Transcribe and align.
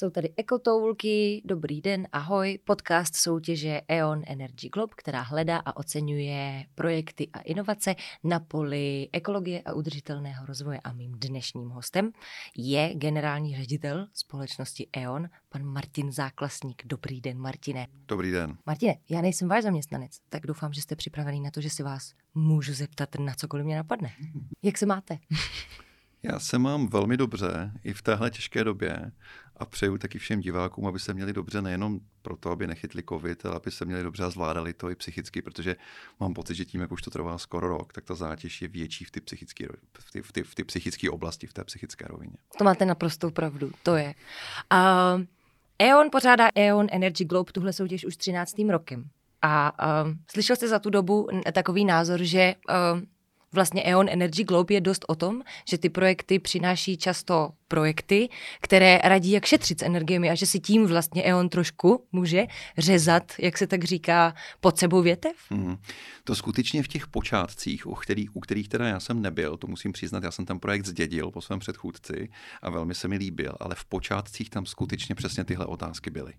Jsou 0.00 0.10
tady 0.10 0.32
ekotoulky, 0.36 1.42
dobrý 1.44 1.80
den, 1.80 2.08
ahoj, 2.12 2.58
podcast 2.64 3.16
soutěže 3.16 3.80
E.ON 3.88 4.22
Energy 4.26 4.68
Globe, 4.68 4.94
která 4.96 5.22
hledá 5.22 5.58
a 5.58 5.76
oceňuje 5.76 6.64
projekty 6.74 7.28
a 7.32 7.40
inovace 7.40 7.94
na 8.24 8.40
poli 8.40 9.08
ekologie 9.12 9.62
a 9.62 9.72
udržitelného 9.72 10.46
rozvoje. 10.46 10.80
A 10.84 10.92
mým 10.92 11.12
dnešním 11.12 11.68
hostem 11.68 12.10
je 12.56 12.94
generální 12.94 13.56
ředitel 13.56 14.06
společnosti 14.12 14.88
E.ON, 14.92 15.28
pan 15.48 15.64
Martin 15.64 16.12
Záklasník. 16.12 16.82
Dobrý 16.86 17.20
den, 17.20 17.38
Martine. 17.38 17.86
Dobrý 18.08 18.30
den. 18.30 18.58
Martine, 18.66 18.94
já 19.10 19.20
nejsem 19.20 19.48
váš 19.48 19.62
zaměstnanec, 19.62 20.18
tak 20.28 20.46
doufám, 20.46 20.72
že 20.72 20.82
jste 20.82 20.96
připravený 20.96 21.40
na 21.40 21.50
to, 21.50 21.60
že 21.60 21.70
si 21.70 21.82
vás 21.82 22.12
můžu 22.34 22.74
zeptat 22.74 23.08
na 23.18 23.34
cokoliv 23.34 23.66
mě 23.66 23.76
napadne. 23.76 24.10
Jak 24.62 24.78
se 24.78 24.86
máte? 24.86 25.18
Já 26.22 26.38
se 26.38 26.58
mám 26.58 26.88
velmi 26.88 27.16
dobře 27.16 27.72
i 27.84 27.92
v 27.92 28.02
téhle 28.02 28.30
těžké 28.30 28.64
době 28.64 29.12
a 29.60 29.64
přeju 29.64 29.98
taky 29.98 30.18
všem 30.18 30.40
divákům, 30.40 30.86
aby 30.86 30.98
se 30.98 31.14
měli 31.14 31.32
dobře 31.32 31.62
nejenom 31.62 32.00
proto, 32.22 32.50
aby 32.50 32.66
nechytli 32.66 33.02
covid, 33.08 33.46
ale 33.46 33.56
aby 33.56 33.70
se 33.70 33.84
měli 33.84 34.02
dobře 34.02 34.24
a 34.24 34.30
zvládali 34.30 34.72
to 34.72 34.90
i 34.90 34.94
psychicky, 34.94 35.42
protože 35.42 35.76
mám 36.20 36.34
pocit, 36.34 36.54
že 36.54 36.64
tím, 36.64 36.80
jak 36.80 36.92
už 36.92 37.02
to 37.02 37.10
trvá 37.10 37.38
skoro 37.38 37.68
rok, 37.68 37.92
tak 37.92 38.04
ta 38.04 38.14
zátěž 38.14 38.62
je 38.62 38.68
větší 38.68 39.04
v 39.04 39.10
ty 39.10 39.20
psychické, 39.20 39.66
v 39.98 40.10
ty, 40.12 40.22
v 40.22 40.32
ty, 40.32 40.42
v 40.42 40.54
ty 40.54 40.64
psychické 40.64 41.10
oblasti, 41.10 41.46
v 41.46 41.52
té 41.52 41.64
psychické 41.64 42.04
rovině. 42.08 42.36
To 42.58 42.64
máte 42.64 42.84
naprostou 42.84 43.30
pravdu, 43.30 43.70
to 43.82 43.96
je. 43.96 44.14
Uh, 44.72 45.22
E.ON 45.78 46.08
pořádá 46.12 46.48
E.ON 46.54 46.86
Energy 46.90 47.24
Globe 47.24 47.52
tuhle 47.52 47.72
soutěž 47.72 48.04
už 48.04 48.16
13. 48.16 48.54
rokem. 48.70 49.04
A 49.42 49.72
uh, 50.04 50.12
slyšel 50.30 50.56
jste 50.56 50.68
za 50.68 50.78
tu 50.78 50.90
dobu 50.90 51.28
takový 51.52 51.84
názor, 51.84 52.22
že 52.22 52.54
uh, 52.94 53.00
vlastně 53.52 53.82
E.ON 53.82 54.08
Energy 54.08 54.44
Globe 54.44 54.74
je 54.74 54.80
dost 54.80 55.04
o 55.08 55.14
tom, 55.14 55.42
že 55.68 55.78
ty 55.78 55.88
projekty 55.88 56.38
přináší 56.38 56.96
často 56.96 57.50
projekty, 57.68 58.28
které 58.60 58.98
radí, 59.04 59.30
jak 59.30 59.44
šetřit 59.44 59.80
s 59.80 59.82
energiemi 59.82 60.30
a 60.30 60.34
že 60.34 60.46
si 60.46 60.60
tím 60.60 60.86
vlastně 60.86 61.22
E.ON 61.22 61.48
trošku 61.48 62.06
může 62.12 62.46
řezat, 62.78 63.32
jak 63.38 63.58
se 63.58 63.66
tak 63.66 63.84
říká, 63.84 64.34
pod 64.60 64.78
sebou 64.78 65.02
větev? 65.02 65.36
Hmm. 65.50 65.76
To 66.24 66.34
skutečně 66.34 66.82
v 66.82 66.88
těch 66.88 67.06
počátcích, 67.06 67.86
u 67.86 67.94
kterých, 67.94 68.36
u 68.36 68.40
kterých 68.40 68.68
teda 68.68 68.88
já 68.88 69.00
jsem 69.00 69.22
nebyl, 69.22 69.56
to 69.56 69.66
musím 69.66 69.92
přiznat, 69.92 70.22
já 70.22 70.30
jsem 70.30 70.44
ten 70.46 70.58
projekt 70.58 70.86
zdědil 70.86 71.30
po 71.30 71.40
svém 71.40 71.58
předchůdci 71.58 72.28
a 72.62 72.70
velmi 72.70 72.94
se 72.94 73.08
mi 73.08 73.16
líbil, 73.16 73.54
ale 73.60 73.74
v 73.74 73.84
počátcích 73.84 74.50
tam 74.50 74.66
skutečně 74.66 75.14
přesně 75.14 75.44
tyhle 75.44 75.66
otázky 75.66 76.10
byly. 76.10 76.32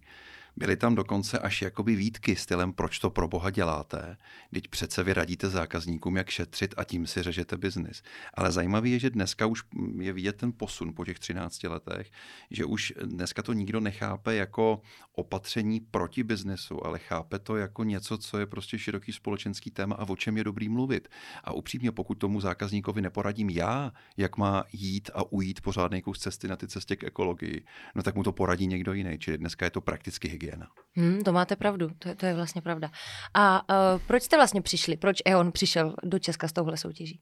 Byly 0.55 0.77
tam 0.77 0.95
dokonce 0.95 1.39
až 1.39 1.61
jakoby 1.61 1.95
výtky 1.95 2.35
stylem, 2.35 2.73
proč 2.73 2.99
to 2.99 3.09
pro 3.09 3.27
boha 3.27 3.49
děláte, 3.49 4.17
teď 4.53 4.67
přece 4.67 5.03
vy 5.03 5.13
radíte 5.13 5.49
zákazníkům, 5.49 6.17
jak 6.17 6.29
šetřit 6.29 6.73
a 6.77 6.83
tím 6.83 7.07
si 7.07 7.23
řežete 7.23 7.57
biznis. 7.57 8.03
Ale 8.33 8.51
zajímavé 8.51 8.89
je, 8.89 8.99
že 8.99 9.09
dneska 9.09 9.45
už 9.45 9.63
je 9.99 10.13
vidět 10.13 10.37
ten 10.37 10.53
posun 10.57 10.93
po 10.93 11.05
těch 11.05 11.19
13 11.19 11.63
letech, 11.63 12.11
že 12.51 12.65
už 12.65 12.93
dneska 13.03 13.41
to 13.41 13.53
nikdo 13.53 13.79
nechápe 13.79 14.35
jako 14.35 14.81
opatření 15.15 15.79
proti 15.79 16.23
biznesu, 16.23 16.85
ale 16.85 16.99
chápe 16.99 17.39
to 17.39 17.57
jako 17.57 17.83
něco, 17.83 18.17
co 18.17 18.39
je 18.39 18.45
prostě 18.45 18.79
široký 18.79 19.11
společenský 19.11 19.71
téma 19.71 19.95
a 19.95 20.09
o 20.09 20.15
čem 20.15 20.37
je 20.37 20.43
dobrý 20.43 20.69
mluvit. 20.69 21.07
A 21.43 21.53
upřímně, 21.53 21.91
pokud 21.91 22.15
tomu 22.15 22.41
zákazníkovi 22.41 23.01
neporadím 23.01 23.49
já, 23.49 23.91
jak 24.17 24.37
má 24.37 24.63
jít 24.73 25.09
a 25.13 25.31
ujít 25.31 25.61
pořádný 25.61 26.01
kus 26.01 26.19
cesty 26.19 26.47
na 26.47 26.55
ty 26.55 26.67
cestě 26.67 26.95
k 26.95 27.03
ekologii, 27.03 27.65
no 27.95 28.03
tak 28.03 28.15
mu 28.15 28.23
to 28.23 28.31
poradí 28.31 28.67
někdo 28.67 28.93
jiný. 28.93 29.17
Čili 29.19 29.37
dneska 29.37 29.65
je 29.65 29.71
to 29.71 29.81
prakticky 29.81 30.27
hygiena. 30.41 30.67
Hmm, 30.95 31.23
to 31.23 31.31
máte 31.31 31.55
pravdu, 31.55 31.89
to 31.99 32.09
je, 32.09 32.15
to 32.15 32.25
je 32.25 32.35
vlastně 32.35 32.61
pravda. 32.61 32.91
A 33.33 33.69
uh, 33.69 34.01
proč 34.07 34.23
jste 34.23 34.35
vlastně 34.35 34.61
přišli? 34.61 34.97
Proč 34.97 35.17
E.ON 35.25 35.51
přišel 35.51 35.95
do 36.03 36.19
Česka 36.19 36.47
s 36.47 36.53
touhle 36.53 36.77
soutěží? 36.77 37.19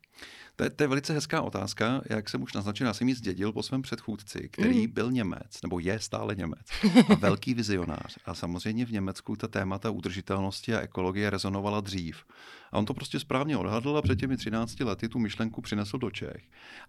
To 0.55 0.63
je, 0.63 0.69
to 0.69 0.83
je 0.83 0.87
velice 0.87 1.13
hezká 1.13 1.41
otázka. 1.41 2.01
Jak 2.09 2.29
jsem 2.29 2.43
už 2.43 2.53
naznačil, 2.53 2.87
já 2.87 2.93
jsem 2.93 3.09
ji 3.09 3.15
zdědil 3.15 3.51
po 3.51 3.63
svém 3.63 3.81
předchůdci, 3.81 4.49
který 4.51 4.87
mm. 4.87 4.93
byl 4.93 5.11
Němec, 5.11 5.61
nebo 5.63 5.79
je 5.79 5.99
stále 5.99 6.35
Němec, 6.35 6.67
a 7.09 7.15
velký 7.15 7.53
vizionář. 7.53 8.17
A 8.25 8.33
samozřejmě 8.33 8.85
v 8.85 8.91
Německu 8.91 9.35
ta 9.35 9.47
témata 9.47 9.89
udržitelnosti 9.89 10.75
a 10.75 10.79
ekologie 10.79 11.29
rezonovala 11.29 11.81
dřív. 11.81 12.23
A 12.71 12.77
on 12.77 12.85
to 12.85 12.93
prostě 12.93 13.19
správně 13.19 13.57
odhadl 13.57 13.97
a 13.97 14.01
před 14.01 14.19
těmi 14.19 14.37
13 14.37 14.79
lety 14.79 15.09
tu 15.09 15.19
myšlenku 15.19 15.61
přinesl 15.61 15.97
do 15.97 16.11
Čech. 16.11 16.43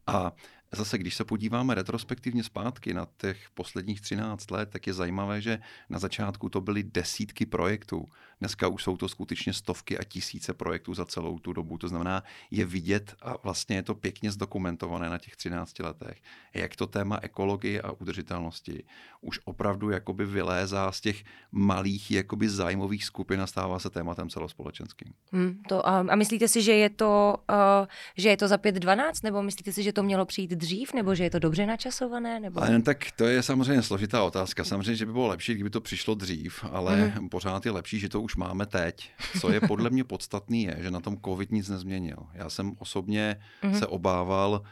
A 0.07 0.33
Zase, 0.75 0.99
když 0.99 1.15
se 1.15 1.25
podíváme 1.25 1.75
retrospektivně 1.75 2.45
zpátky 2.45 2.95
na 2.95 3.07
těch 3.17 3.51
posledních 3.55 4.01
13 4.01 4.51
let, 4.51 4.71
tak 4.71 4.87
je 4.87 4.95
zajímavé, 4.95 5.41
že 5.41 5.59
na 5.89 5.99
začátku 5.99 6.49
to 6.49 6.61
byly 6.61 6.83
desítky 6.83 7.47
projektů. 7.47 8.09
Dneska 8.41 8.69
už 8.69 8.83
jsou 8.83 8.97
to 8.97 9.09
skutečně 9.09 9.53
stovky 9.53 9.99
a 9.99 10.05
tisíce 10.05 10.55
projektů 10.55 10.95
za 10.95 11.05
celou 11.05 11.39
tu 11.39 11.53
dobu. 11.53 11.79
To 11.79 11.89
znamená, 11.89 12.23
je 12.51 12.65
vidět 12.65 13.15
a 13.23 13.35
vlastně 13.43 13.77
je 13.77 13.83
to 13.83 13.95
pěkně 13.95 14.31
zdokumentované 14.31 15.11
na 15.11 15.19
těch 15.19 15.37
13 15.37 15.79
letech, 15.79 16.23
jak 16.55 16.77
to 16.77 16.87
téma 16.87 17.19
ekologie 17.23 17.83
a 17.83 17.93
udržitelnosti 17.93 18.85
už 19.21 19.41
opravdu 19.45 19.91
jakoby 19.91 20.27
vylézá 20.27 20.93
z 20.93 21.01
těch 21.01 21.25
malých 21.53 22.11
jakoby 22.11 22.49
zájmových 22.49 23.05
skupin 23.05 23.41
a 23.41 23.47
stává 23.47 23.79
se 23.79 23.91
tématem 23.91 24.29
celospolečenským. 24.29 25.13
Hmm, 25.33 25.63
to, 25.69 25.89
a, 25.89 25.99
a 26.01 26.17
myslíte 26.17 26.49
si, 26.49 26.63
že 26.63 26.73
je 26.73 26.91
to, 26.91 27.37
uh, 27.51 27.87
že 28.17 28.29
je 28.29 28.37
to 28.37 28.49
za 28.49 28.57
5-12, 28.57 29.13
nebo 29.25 29.43
myslíte 29.43 29.73
si, 29.73 29.83
že 29.83 29.93
to 29.93 30.03
mělo 30.03 30.27
přijít 30.27 30.51
dřív, 30.51 30.93
nebo 30.95 31.15
že 31.15 31.25
je 31.25 31.31
to 31.31 31.39
dobře 31.39 31.67
načasované? 31.67 32.41
Nebo... 32.41 32.63
Ale, 32.63 32.83
tak 32.83 33.07
to 33.17 33.25
je 33.25 33.43
samozřejmě 33.43 33.83
složitá 33.83 34.23
otázka. 34.23 34.65
Samozřejmě, 34.65 34.97
že 34.97 35.07
by 35.07 35.13
bylo 35.13 35.27
lepší, 35.27 35.55
kdyby 35.55 35.71
to 35.71 35.81
přišlo 35.81 36.15
dřív, 36.15 36.65
ale 36.71 37.13
mm. 37.21 37.29
pořád 37.29 37.67
je 37.67 37.73
lepší, 37.73 37.99
že 37.99 38.09
to 38.09 38.21
už 38.21 38.30
máme 38.37 38.67
teď. 38.67 39.11
Co 39.41 39.53
je 39.53 39.61
podle 39.61 39.91
mě 39.91 40.05
podstatný 40.05 40.63
je, 40.63 40.77
že 40.81 40.91
na 40.91 41.01
tom 41.01 41.17
COVID 41.25 41.51
nic 41.53 41.69
nezměnil. 41.69 42.17
Já 42.35 42.51
jsem 42.51 42.73
osobně 42.79 43.37
mm. 43.63 43.75
se 43.75 43.87
obával, 43.87 44.63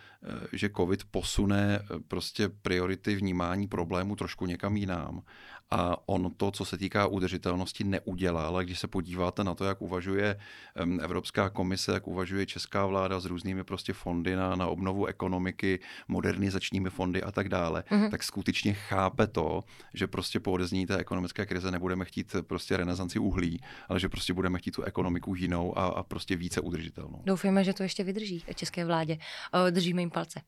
že 0.52 0.70
COVID 0.76 1.04
posune 1.04 1.78
eh, 1.78 1.98
prostě 2.08 2.48
priority 2.48 3.14
vnímání 3.14 3.68
problému 3.68 4.16
trošku 4.16 4.46
někam 4.46 4.76
jinam 4.76 5.22
a 5.70 6.08
on 6.08 6.32
to, 6.36 6.50
co 6.50 6.64
se 6.64 6.78
týká 6.78 7.06
udržitelnosti, 7.06 7.84
neudělal. 7.84 8.46
Ale 8.46 8.64
když 8.64 8.78
se 8.78 8.86
podíváte 8.86 9.44
na 9.44 9.54
to, 9.54 9.64
jak 9.64 9.82
uvažuje 9.82 10.36
Evropská 11.00 11.50
komise, 11.50 11.92
jak 11.92 12.08
uvažuje 12.08 12.46
česká 12.46 12.86
vláda 12.86 13.20
s 13.20 13.24
různými 13.24 13.64
prostě 13.64 13.92
fondy 13.92 14.36
na, 14.36 14.56
na 14.56 14.66
obnovu 14.66 15.06
ekonomiky, 15.06 15.80
modernizačními 16.08 16.90
fondy 16.90 17.22
a 17.22 17.32
tak 17.32 17.48
dále, 17.48 17.84
mm-hmm. 17.90 18.10
tak 18.10 18.22
skutečně 18.22 18.74
chápe 18.74 19.26
to, 19.26 19.64
že 19.94 20.06
prostě 20.06 20.40
po 20.40 20.52
odezní 20.52 20.86
té 20.86 20.96
ekonomické 20.96 21.46
krize 21.46 21.70
nebudeme 21.70 22.04
chtít 22.04 22.36
prostě 22.42 22.76
renesanci 22.76 23.18
uhlí, 23.18 23.60
ale 23.88 24.00
že 24.00 24.08
prostě 24.08 24.34
budeme 24.34 24.58
chtít 24.58 24.70
tu 24.70 24.82
ekonomiku 24.82 25.34
jinou 25.34 25.78
a, 25.78 25.86
a 25.86 26.02
prostě 26.02 26.36
více 26.36 26.60
udržitelnou. 26.60 27.22
Doufejme, 27.24 27.64
že 27.64 27.72
to 27.72 27.82
ještě 27.82 28.04
vydrží 28.04 28.44
české 28.54 28.84
vládě. 28.84 29.18
Držíme 29.70 30.02
jim 30.02 30.07
palce. 30.10 30.40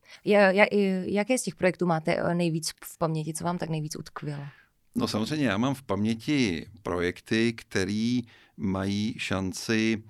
Jaké 1.04 1.38
z 1.38 1.43
těch 1.43 1.54
projektů 1.54 1.87
máte 1.87 2.16
eh, 2.16 2.34
nejvíc 2.34 2.71
v 2.84 2.98
paměti, 2.98 3.34
co 3.34 3.44
vám 3.44 3.59
tak 3.59 3.69
nejvíc 3.69 3.97
utkvělo? 3.97 4.43
No 4.94 5.09
samozřejmě, 5.09 5.47
já 5.47 5.59
mám 5.59 5.75
v 5.75 5.82
paměti 5.82 6.66
projekty, 6.82 7.53
které 7.53 8.21
mají 8.56 9.15
šanci 9.19 10.03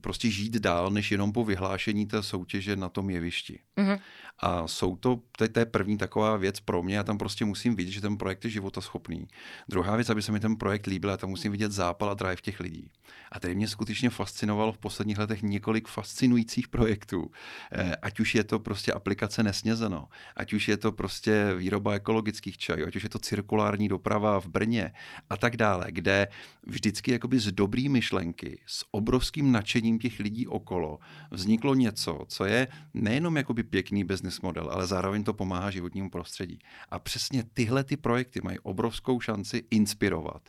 prostě 0.00 0.30
žít 0.30 0.52
dál, 0.52 0.90
než 0.90 1.10
jenom 1.10 1.32
po 1.32 1.44
vyhlášení 1.44 2.06
té 2.06 2.22
soutěže 2.22 2.76
na 2.76 2.88
tom 2.88 3.10
jevišti. 3.10 3.58
Mm-hmm. 3.76 4.00
A 4.38 4.68
jsou 4.68 4.96
to, 4.96 5.20
to 5.38 5.44
je, 5.44 5.66
první 5.66 5.98
taková 5.98 6.36
věc 6.36 6.60
pro 6.60 6.82
mě, 6.82 6.96
já 6.96 7.02
tam 7.02 7.18
prostě 7.18 7.44
musím 7.44 7.76
vidět, 7.76 7.90
že 7.90 8.00
ten 8.00 8.16
projekt 8.16 8.44
je 8.44 8.50
životaschopný. 8.50 9.28
Druhá 9.68 9.96
věc, 9.96 10.10
aby 10.10 10.22
se 10.22 10.32
mi 10.32 10.40
ten 10.40 10.56
projekt 10.56 10.86
líbil, 10.86 11.10
já 11.10 11.16
tam 11.16 11.30
musím 11.30 11.52
vidět 11.52 11.72
zápal 11.72 12.10
a 12.10 12.14
drive 12.14 12.36
těch 12.36 12.60
lidí. 12.60 12.90
A 13.32 13.40
tady 13.40 13.54
mě 13.54 13.68
skutečně 13.68 14.10
fascinovalo 14.10 14.72
v 14.72 14.78
posledních 14.78 15.18
letech 15.18 15.42
několik 15.42 15.88
fascinujících 15.88 16.68
projektů. 16.68 17.30
Eh, 17.72 17.96
ať 18.02 18.20
už 18.20 18.34
je 18.34 18.44
to 18.44 18.58
prostě 18.58 18.92
aplikace 18.92 19.42
nesnězeno, 19.42 20.08
ať 20.36 20.52
už 20.52 20.68
je 20.68 20.76
to 20.76 20.92
prostě 20.92 21.54
výroba 21.54 21.92
ekologických 21.92 22.58
čajů, 22.58 22.86
ať 22.86 22.96
už 22.96 23.02
je 23.02 23.08
to 23.08 23.18
cirkulární 23.18 23.88
doprava 23.88 24.40
v 24.40 24.46
Brně 24.46 24.92
a 25.30 25.36
tak 25.36 25.56
dále, 25.56 25.86
kde 25.88 26.28
vždycky 26.66 27.12
jakoby 27.12 27.38
z 27.38 27.52
dobrý 27.52 27.88
myšlenky, 27.88 28.60
s 28.66 28.84
obrovským 28.90 29.31
nadšením 29.36 29.98
těch 29.98 30.18
lidí 30.18 30.46
okolo 30.46 30.98
vzniklo 31.30 31.74
něco, 31.74 32.24
co 32.28 32.44
je 32.44 32.68
nejenom 32.94 33.36
jakoby 33.36 33.62
pěkný 33.62 34.04
business 34.04 34.40
model, 34.40 34.70
ale 34.72 34.86
zároveň 34.86 35.24
to 35.24 35.32
pomáhá 35.32 35.70
životnímu 35.70 36.10
prostředí. 36.10 36.58
A 36.88 36.98
přesně 36.98 37.44
tyhle 37.54 37.84
ty 37.84 37.96
projekty 37.96 38.40
mají 38.44 38.58
obrovskou 38.58 39.20
šanci 39.20 39.64
inspirovat. 39.70 40.48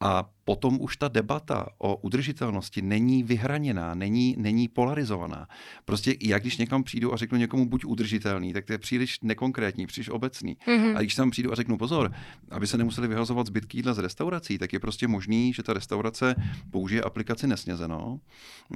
A 0.00 0.30
potom 0.44 0.80
už 0.80 0.96
ta 0.96 1.08
debata 1.08 1.68
o 1.78 1.96
udržitelnosti 1.96 2.82
není 2.82 3.22
vyhraněná, 3.22 3.94
není, 3.94 4.36
není 4.38 4.68
polarizovaná. 4.68 5.48
Prostě 5.84 6.16
já 6.20 6.38
když 6.38 6.56
někam 6.56 6.84
přijdu 6.84 7.14
a 7.14 7.16
řeknu 7.16 7.38
někomu 7.38 7.68
buď 7.68 7.84
udržitelný, 7.84 8.52
tak 8.52 8.64
to 8.64 8.72
je 8.72 8.78
příliš 8.78 9.20
nekonkrétní, 9.22 9.86
příliš 9.86 10.08
obecný. 10.08 10.56
Mm-hmm. 10.66 10.96
A 10.96 11.00
když 11.00 11.14
tam 11.14 11.30
přijdu 11.30 11.52
a 11.52 11.54
řeknu 11.54 11.78
pozor, 11.78 12.12
aby 12.50 12.66
se 12.66 12.78
nemuseli 12.78 13.08
vyhazovat 13.08 13.46
zbytky 13.46 13.78
jídla 13.78 13.94
z 13.94 13.98
restaurací, 13.98 14.58
tak 14.58 14.72
je 14.72 14.80
prostě 14.80 15.08
možný, 15.08 15.52
že 15.52 15.62
ta 15.62 15.72
restaurace 15.72 16.34
použije 16.70 17.02
aplikaci 17.02 17.46
nesnězeno 17.46 18.20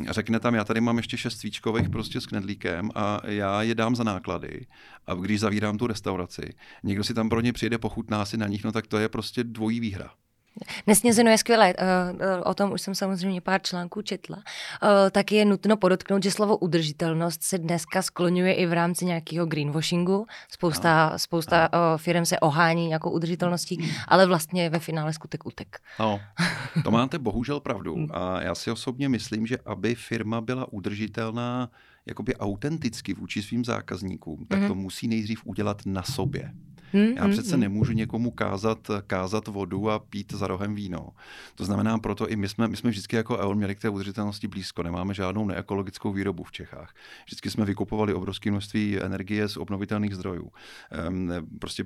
a 0.09 0.13
řekne 0.13 0.41
tam, 0.41 0.55
já 0.55 0.65
tady 0.65 0.81
mám 0.81 0.97
ještě 0.97 1.17
šest 1.17 1.39
svíčkových 1.39 1.89
prostě 1.89 2.21
s 2.21 2.27
knedlíkem 2.27 2.91
a 2.95 3.21
já 3.25 3.63
je 3.63 3.75
dám 3.75 3.97
za 3.97 4.05
náklady. 4.05 4.67
A 5.07 5.15
když 5.15 5.41
zavírám 5.41 5.79
tu 5.79 5.87
restauraci, 5.87 6.53
někdo 6.83 7.05
si 7.05 7.15
tam 7.15 7.29
pro 7.29 7.41
ně 7.41 7.53
přijde, 7.53 7.79
pochutná 7.79 8.25
si 8.25 8.37
na 8.37 8.47
nich, 8.47 8.65
no 8.65 8.73
tak 8.73 8.87
to 8.87 8.99
je 8.99 9.09
prostě 9.09 9.45
dvojí 9.45 9.81
výhra. 9.81 10.11
Nesnězeno 10.87 11.31
je 11.31 11.39
skvělé, 11.39 11.75
eh, 11.79 11.85
eh, 12.21 12.41
o 12.41 12.55
tom 12.55 12.73
už 12.73 12.81
jsem 12.81 12.95
samozřejmě 12.95 13.41
pár 13.41 13.63
článků 13.63 14.03
četla. 14.03 14.43
Eh, 14.83 15.11
taky 15.11 15.35
je 15.35 15.45
nutno 15.45 15.77
podotknout, 15.77 16.23
že 16.23 16.31
slovo 16.31 16.57
udržitelnost 16.57 17.43
se 17.43 17.59
dneska 17.59 18.03
skloňuje 18.03 18.55
i 18.55 18.67
v 18.67 18.73
rámci 18.73 19.05
nějakého 19.05 19.47
greenwashingu. 19.47 20.27
Spousta, 20.51 21.11
no. 21.13 21.19
spousta 21.19 21.69
no. 21.73 21.99
firm 21.99 22.25
se 22.25 22.41
ohání 22.41 22.87
nějakou 22.87 23.11
udržitelností, 23.11 23.93
ale 24.09 24.27
vlastně 24.27 24.71
ve 24.71 24.79
finále 24.79 25.13
skutek 25.13 25.47
utek. 25.47 25.79
No, 26.01 26.21
to 26.85 26.91
máte 26.91 27.19
bohužel 27.19 27.61
pravdu. 27.61 27.97
A 28.11 28.43
já 28.43 28.55
si 28.55 28.71
osobně 28.71 29.09
myslím, 29.09 29.47
že 29.47 29.59
aby 29.65 29.95
firma 29.95 30.41
byla 30.41 30.73
udržitelná 30.73 31.71
jakoby 32.07 32.37
autenticky 32.37 33.15
vůči 33.15 33.43
svým 33.43 33.65
zákazníkům, 33.65 34.47
tak 34.49 34.61
mm-hmm. 34.61 34.69
to 34.69 34.75
musí 34.75 35.09
nejdřív 35.09 35.47
udělat 35.47 35.83
na 35.87 36.03
sobě. 36.03 36.53
Hmm, 36.93 37.13
Já 37.17 37.29
přece 37.29 37.51
hmm, 37.51 37.61
nemůžu 37.61 37.93
někomu 37.93 38.31
kázat, 38.31 38.91
kázat 39.07 39.49
vodu 39.49 39.91
a 39.91 39.99
pít 39.99 40.33
za 40.33 40.47
rohem 40.47 40.75
víno. 40.75 41.09
To 41.55 41.65
znamená, 41.65 41.99
proto 41.99 42.29
i 42.29 42.37
my 42.37 42.49
jsme, 42.49 42.69
my 42.69 42.77
jsme 42.77 42.91
vždycky 42.91 43.17
jako 43.17 43.39
EON 43.39 43.57
měli 43.57 43.75
k 43.75 43.81
té 43.81 43.89
udržitelnosti 43.89 44.49
blízko. 44.49 44.83
Nemáme 44.83 45.15
žádnou 45.15 45.47
neekologickou 45.47 46.13
výrobu 46.13 46.45
v 46.45 46.53
Čechách. 46.53 46.95
Vždycky 47.27 47.51
jsme 47.51 47.65
vykupovali 47.65 48.15
obrovské 48.15 48.51
množství 48.51 49.01
energie 49.01 49.49
z 49.49 49.57
obnovitelných 49.57 50.15
zdrojů. 50.15 50.53
Ehm, 50.91 51.33
prostě, 51.59 51.85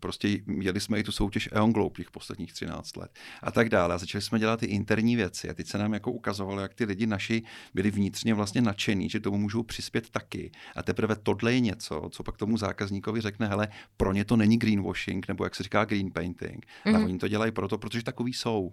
prostě 0.00 0.38
jeli 0.60 0.80
jsme 0.80 0.98
i 0.98 1.02
tu 1.02 1.12
soutěž 1.12 1.48
EON 1.52 1.72
Globe 1.72 1.96
těch 1.96 2.10
posledních 2.10 2.52
13 2.52 2.96
let 2.96 3.10
a 3.42 3.50
tak 3.50 3.68
dále. 3.68 3.94
A 3.94 3.98
začali 3.98 4.22
jsme 4.22 4.38
dělat 4.38 4.60
ty 4.60 4.66
interní 4.66 5.16
věci 5.16 5.50
a 5.50 5.54
teď 5.54 5.66
se 5.66 5.78
nám 5.78 5.94
jako 5.94 6.12
ukazovalo, 6.12 6.60
jak 6.60 6.74
ty 6.74 6.84
lidi 6.84 7.06
naši 7.06 7.42
byli 7.74 7.90
vnitřně 7.90 8.34
vlastně 8.34 8.62
nadšení, 8.62 9.10
že 9.10 9.20
tomu 9.20 9.38
můžou 9.38 9.62
přispět 9.62 10.10
taky. 10.10 10.50
A 10.76 10.82
teprve 10.82 11.16
tohle 11.16 11.52
je 11.52 11.60
něco, 11.60 12.08
co 12.12 12.22
pak 12.22 12.36
tomu 12.36 12.56
zákazníkovi 12.56 13.20
řekne, 13.20 13.46
hele, 13.46 13.68
pro 13.96 14.12
ně 14.12 14.24
to 14.24 14.36
není 14.36 14.58
greenwashing, 14.58 15.28
nebo 15.28 15.44
jak 15.44 15.54
se 15.54 15.62
říká 15.62 15.84
green 15.84 16.10
painting, 16.12 16.66
mm-hmm. 16.66 16.94
ale 16.94 17.04
oni 17.04 17.18
to 17.18 17.28
dělají 17.28 17.52
proto, 17.52 17.78
protože 17.78 18.02
takový 18.02 18.32
jsou. 18.32 18.72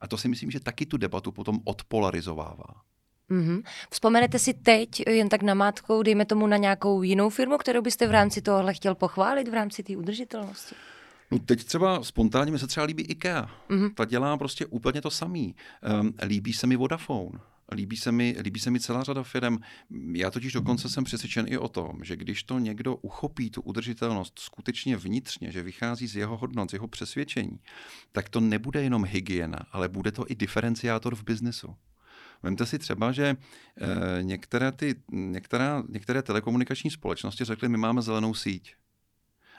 A 0.00 0.08
to 0.08 0.18
si 0.18 0.28
myslím, 0.28 0.50
že 0.50 0.60
taky 0.60 0.86
tu 0.86 0.96
debatu 0.96 1.32
potom 1.32 1.60
odpolarizovává. 1.64 2.82
Mm-hmm. 3.30 3.62
Vzpomenete 3.90 4.38
si 4.38 4.54
teď 4.54 5.00
jen 5.08 5.28
tak 5.28 5.42
namátkou, 5.42 6.02
dejme 6.02 6.24
tomu 6.24 6.46
na 6.46 6.56
nějakou 6.56 7.02
jinou 7.02 7.30
firmu, 7.30 7.58
kterou 7.58 7.82
byste 7.82 8.06
v 8.06 8.10
rámci 8.10 8.42
tohohle 8.42 8.74
chtěl 8.74 8.94
pochválit 8.94 9.48
v 9.48 9.54
rámci 9.54 9.82
té 9.82 9.96
udržitelnosti? 9.96 10.74
No 11.30 11.38
teď 11.38 11.64
třeba 11.64 12.04
spontánně 12.04 12.52
mi 12.52 12.58
se 12.58 12.66
třeba 12.66 12.86
líbí 12.86 13.02
IKEA. 13.02 13.50
Mm-hmm. 13.70 13.94
Ta 13.94 14.04
dělá 14.04 14.36
prostě 14.36 14.66
úplně 14.66 15.02
to 15.02 15.10
samý. 15.10 15.54
Um, 16.00 16.14
líbí 16.22 16.52
se 16.52 16.66
mi 16.66 16.76
Vodafone. 16.76 17.38
Líbí 17.72 17.96
se, 17.96 18.12
mi, 18.12 18.36
líbí 18.40 18.60
se 18.60 18.70
mi 18.70 18.80
celá 18.80 19.02
řada 19.02 19.22
firm. 19.22 19.58
Já 20.12 20.30
totiž 20.30 20.52
dokonce 20.52 20.88
jsem 20.88 21.04
přesvědčen 21.04 21.46
i 21.48 21.58
o 21.58 21.68
tom, 21.68 21.98
že 22.02 22.16
když 22.16 22.42
to 22.42 22.58
někdo 22.58 22.96
uchopí, 22.96 23.50
tu 23.50 23.62
udržitelnost 23.62 24.38
skutečně 24.38 24.96
vnitřně, 24.96 25.52
že 25.52 25.62
vychází 25.62 26.06
z 26.06 26.16
jeho 26.16 26.36
hodnot, 26.36 26.70
z 26.70 26.72
jeho 26.72 26.88
přesvědčení, 26.88 27.60
tak 28.12 28.28
to 28.28 28.40
nebude 28.40 28.82
jenom 28.82 29.04
hygiena, 29.04 29.58
ale 29.72 29.88
bude 29.88 30.12
to 30.12 30.24
i 30.28 30.34
diferenciátor 30.34 31.14
v 31.14 31.24
biznesu. 31.24 31.76
Vemte 32.42 32.66
si 32.66 32.78
třeba, 32.78 33.12
že 33.12 33.24
e, 33.26 33.36
některé, 34.22 34.72
ty, 34.72 34.94
některá, 35.12 35.82
některé 35.88 36.22
telekomunikační 36.22 36.90
společnosti 36.90 37.44
řekly, 37.44 37.68
my 37.68 37.78
máme 37.78 38.02
zelenou 38.02 38.34
síť 38.34 38.74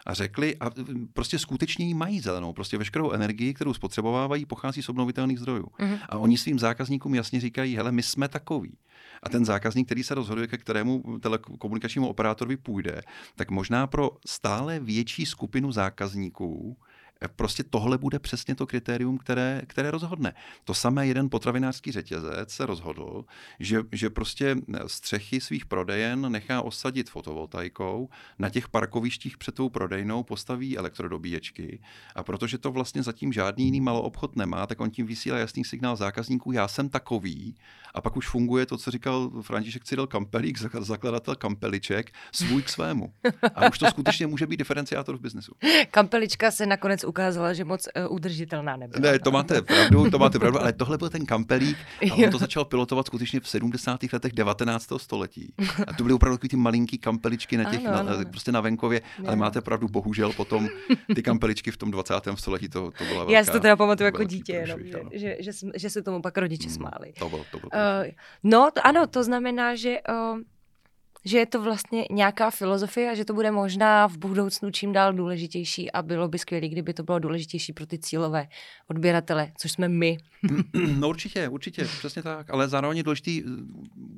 a 0.06 0.14
řekli, 0.14 0.56
a 0.60 0.72
prostě 1.14 1.40
skutečně 1.40 1.86
jí 1.86 1.94
mají 1.94 2.20
zelenou, 2.20 2.54
prostě 2.54 2.78
veškerou 2.78 3.12
energii, 3.12 3.54
kterou 3.54 3.74
spotřebovávají, 3.74 4.46
pochází 4.46 4.82
z 4.82 4.90
obnovitelných 4.90 5.40
zdrojů. 5.40 5.66
Mm-hmm. 5.66 6.00
A 6.10 6.18
oni 6.18 6.38
svým 6.38 6.60
zákazníkům 6.60 7.16
jasně 7.16 7.40
říkají, 7.40 7.76
hele, 7.76 7.92
my 7.92 8.04
jsme 8.04 8.28
takový. 8.28 8.78
A 9.24 9.30
ten 9.30 9.46
zákazník, 9.46 9.86
který 9.88 10.04
se 10.04 10.16
rozhoduje, 10.16 10.48
ke 10.48 10.58
kterému 10.58 11.20
telekomunikačnímu 11.20 12.08
operátorovi 12.08 12.58
půjde, 12.58 13.02
tak 13.36 13.52
možná 13.52 13.88
pro 13.88 14.12
stále 14.26 14.80
větší 14.80 15.26
skupinu 15.26 15.72
zákazníků 15.72 16.78
Prostě 17.36 17.64
tohle 17.64 17.98
bude 17.98 18.20
přesně 18.20 18.56
to 18.56 18.68
kritérium, 18.68 19.18
které, 19.18 19.62
které 19.68 19.92
rozhodne. 19.92 20.34
To 20.64 20.74
samé 20.74 21.08
jeden 21.08 21.30
potravinářský 21.30 21.92
řetězec 21.92 22.50
se 22.50 22.66
rozhodl, 22.66 23.26
že, 23.60 23.84
že 23.92 24.10
prostě 24.10 24.56
střechy 24.88 25.42
svých 25.42 25.66
prodejen 25.66 26.32
nechá 26.32 26.62
osadit 26.62 27.10
fotovoltaikou, 27.10 28.10
na 28.40 28.50
těch 28.50 28.70
parkovištích 28.70 29.38
před 29.38 29.56
tou 29.56 29.70
prodejnou 29.70 30.24
postaví 30.24 30.78
elektrodobíječky 30.78 31.80
a 32.16 32.24
protože 32.24 32.58
to 32.58 32.72
vlastně 32.72 33.04
zatím 33.04 33.34
žádný 33.34 33.66
jiný 33.66 33.82
maloobchod 33.82 34.36
nemá, 34.36 34.68
tak 34.68 34.82
on 34.82 34.90
tím 34.92 35.06
vysílá 35.06 35.38
jasný 35.38 35.64
signál 35.64 35.96
zákazníků, 35.96 36.52
já 36.52 36.68
jsem 36.68 36.90
takový 36.90 37.56
a 37.94 38.02
pak 38.02 38.18
už 38.18 38.30
funguje 38.30 38.66
to, 38.66 38.78
co 38.78 38.92
říkal 38.92 39.32
František 39.42 39.84
Cyril 39.84 40.08
Kampelík, 40.08 40.60
zakladatel 40.60 41.36
Kampeliček, 41.36 42.12
svůj 42.32 42.62
k 42.62 42.70
svému. 42.70 43.14
A 43.56 43.70
už 43.70 43.80
to 43.80 43.86
skutečně 43.86 44.28
může 44.28 44.48
být 44.48 44.58
diferenciátor 44.58 45.18
v 45.18 45.22
biznesu. 45.22 45.54
Kampelička 45.92 46.52
se 46.52 46.66
nakonec 46.66 47.04
ukázala, 47.12 47.52
že 47.54 47.68
moc 47.68 47.84
uh, 47.84 48.16
udržitelná 48.16 48.80
nebyla. 48.80 49.00
Ne, 49.04 49.20
to 49.20 49.32
máte 49.32 49.62
pravdu, 49.62 50.10
to 50.10 50.20
máte 50.20 50.40
pravdu, 50.40 50.60
ale 50.60 50.74
tohle 50.74 50.98
byl 50.98 51.10
ten 51.10 51.26
kampelík 51.26 51.78
a 52.12 52.16
on 52.16 52.32
to 52.32 52.38
začal 52.38 52.66
pilotovat 52.66 53.06
skutečně 53.06 53.40
v 53.40 53.48
70. 53.48 54.00
letech 54.14 54.32
19. 54.34 54.88
století. 54.98 55.54
A 55.88 55.94
to 55.94 56.04
byly 56.04 56.14
opravdu 56.14 56.38
ty 56.38 56.56
malinký 56.56 56.98
kampeličky 56.98 57.58
na 57.58 57.64
těch, 57.64 57.86
ano, 57.86 58.00
ano. 58.00 58.18
Na, 58.18 58.26
prostě 58.26 58.52
na 58.52 58.62
venkově, 58.62 59.02
ne. 59.20 59.28
ale 59.28 59.36
máte 59.36 59.62
pravdu, 59.62 59.88
bohužel 59.88 60.34
potom 60.34 60.70
ty 61.16 61.24
kampeličky 61.24 61.72
v 61.72 61.78
tom 61.78 61.92
20. 61.92 62.14
století, 62.36 62.70
to, 62.70 62.92
to 62.92 63.04
byla 63.04 63.18
velká, 63.18 63.34
Já 63.34 63.44
si 63.44 63.52
to 63.52 63.60
teda 63.60 63.76
pamatuju 63.76 64.06
jako 64.06 64.24
dítě, 64.24 64.54
jenom, 64.54 64.80
že, 64.84 65.02
že, 65.14 65.36
že, 65.40 65.52
že, 65.76 65.90
se 65.90 66.02
tomu 66.02 66.22
pak 66.22 66.38
rodiče 66.38 66.68
hmm, 66.68 66.76
smáli. 66.76 67.14
To 67.20 67.30
bylo, 67.30 67.44
to 67.52 67.60
bylo 67.60 67.70
uh, 67.74 68.12
no, 68.44 68.70
ano, 68.84 69.08
to 69.08 69.24
znamená, 69.24 69.76
že 69.76 69.98
uh, 70.10 70.40
že 71.26 71.38
je 71.38 71.46
to 71.46 71.62
vlastně 71.62 72.06
nějaká 72.12 72.52
filozofie 72.52 73.12
a 73.12 73.16
že 73.16 73.26
to 73.26 73.34
bude 73.34 73.52
možná 73.52 74.08
v 74.08 74.18
budoucnu 74.18 74.72
čím 74.72 74.94
dál 74.94 75.14
důležitější 75.14 75.92
a 75.92 76.02
bylo 76.02 76.28
by 76.28 76.40
skvělé, 76.40 76.68
kdyby 76.68 76.94
to 76.94 77.04
bylo 77.04 77.20
důležitější 77.20 77.74
pro 77.74 77.86
ty 77.86 78.00
cílové 78.00 78.48
odběratele, 78.88 79.52
což 79.58 79.72
jsme 79.72 79.90
my. 79.90 80.18
No 81.00 81.10
určitě, 81.10 81.50
určitě, 81.50 81.86
přesně 81.86 82.24
tak, 82.24 82.50
ale 82.50 82.68
zároveň 82.68 82.98
je 82.98 83.04
důležité 83.04 83.32
uh, 83.46 83.52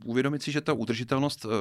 uvědomit 0.05 0.43
si, 0.43 0.51
že 0.51 0.61
ta 0.61 0.73
udržitelnost, 0.73 1.45
uh, 1.45 1.51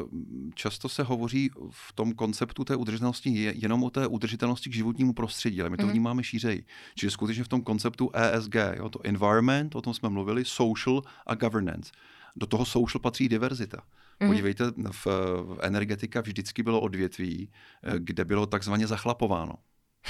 často 0.55 0.89
se 0.89 1.03
hovoří 1.03 1.51
v 1.71 1.93
tom 1.93 2.13
konceptu 2.13 2.65
té 2.65 2.77
udržitelnosti 2.77 3.53
jenom 3.55 3.85
o 3.85 3.91
té 3.91 4.07
udržitelnosti 4.07 4.71
k 4.71 4.75
životnímu 4.75 5.13
prostředí, 5.13 5.61
ale 5.61 5.71
my 5.71 5.77
to 5.77 5.83
mm. 5.83 5.91
vnímáme 5.91 6.25
šířej. 6.25 6.65
Čili 6.95 7.11
skutečně 7.11 7.45
v 7.45 7.49
tom 7.49 7.63
konceptu 7.63 8.11
ESG, 8.15 8.55
jo, 8.77 8.89
to 8.89 9.01
environment, 9.05 9.75
o 9.75 9.83
tom 9.83 9.95
jsme 9.95 10.09
mluvili, 10.09 10.45
social 10.45 11.03
a 11.27 11.35
governance. 11.35 11.93
Do 12.37 12.47
toho 12.47 12.65
social 12.65 13.01
patří 13.01 13.29
diverzita. 13.29 13.83
Mm-hmm. 14.21 14.27
Podívejte, 14.29 14.65
v, 14.93 15.07
v 15.43 15.59
energetika 15.63 16.21
vždycky 16.21 16.63
bylo 16.63 16.81
odvětví, 16.81 17.51
eh, 17.83 17.93
kde 17.99 18.25
bylo 18.25 18.47
takzvaně 18.47 18.87
zachlapováno. 18.87 19.55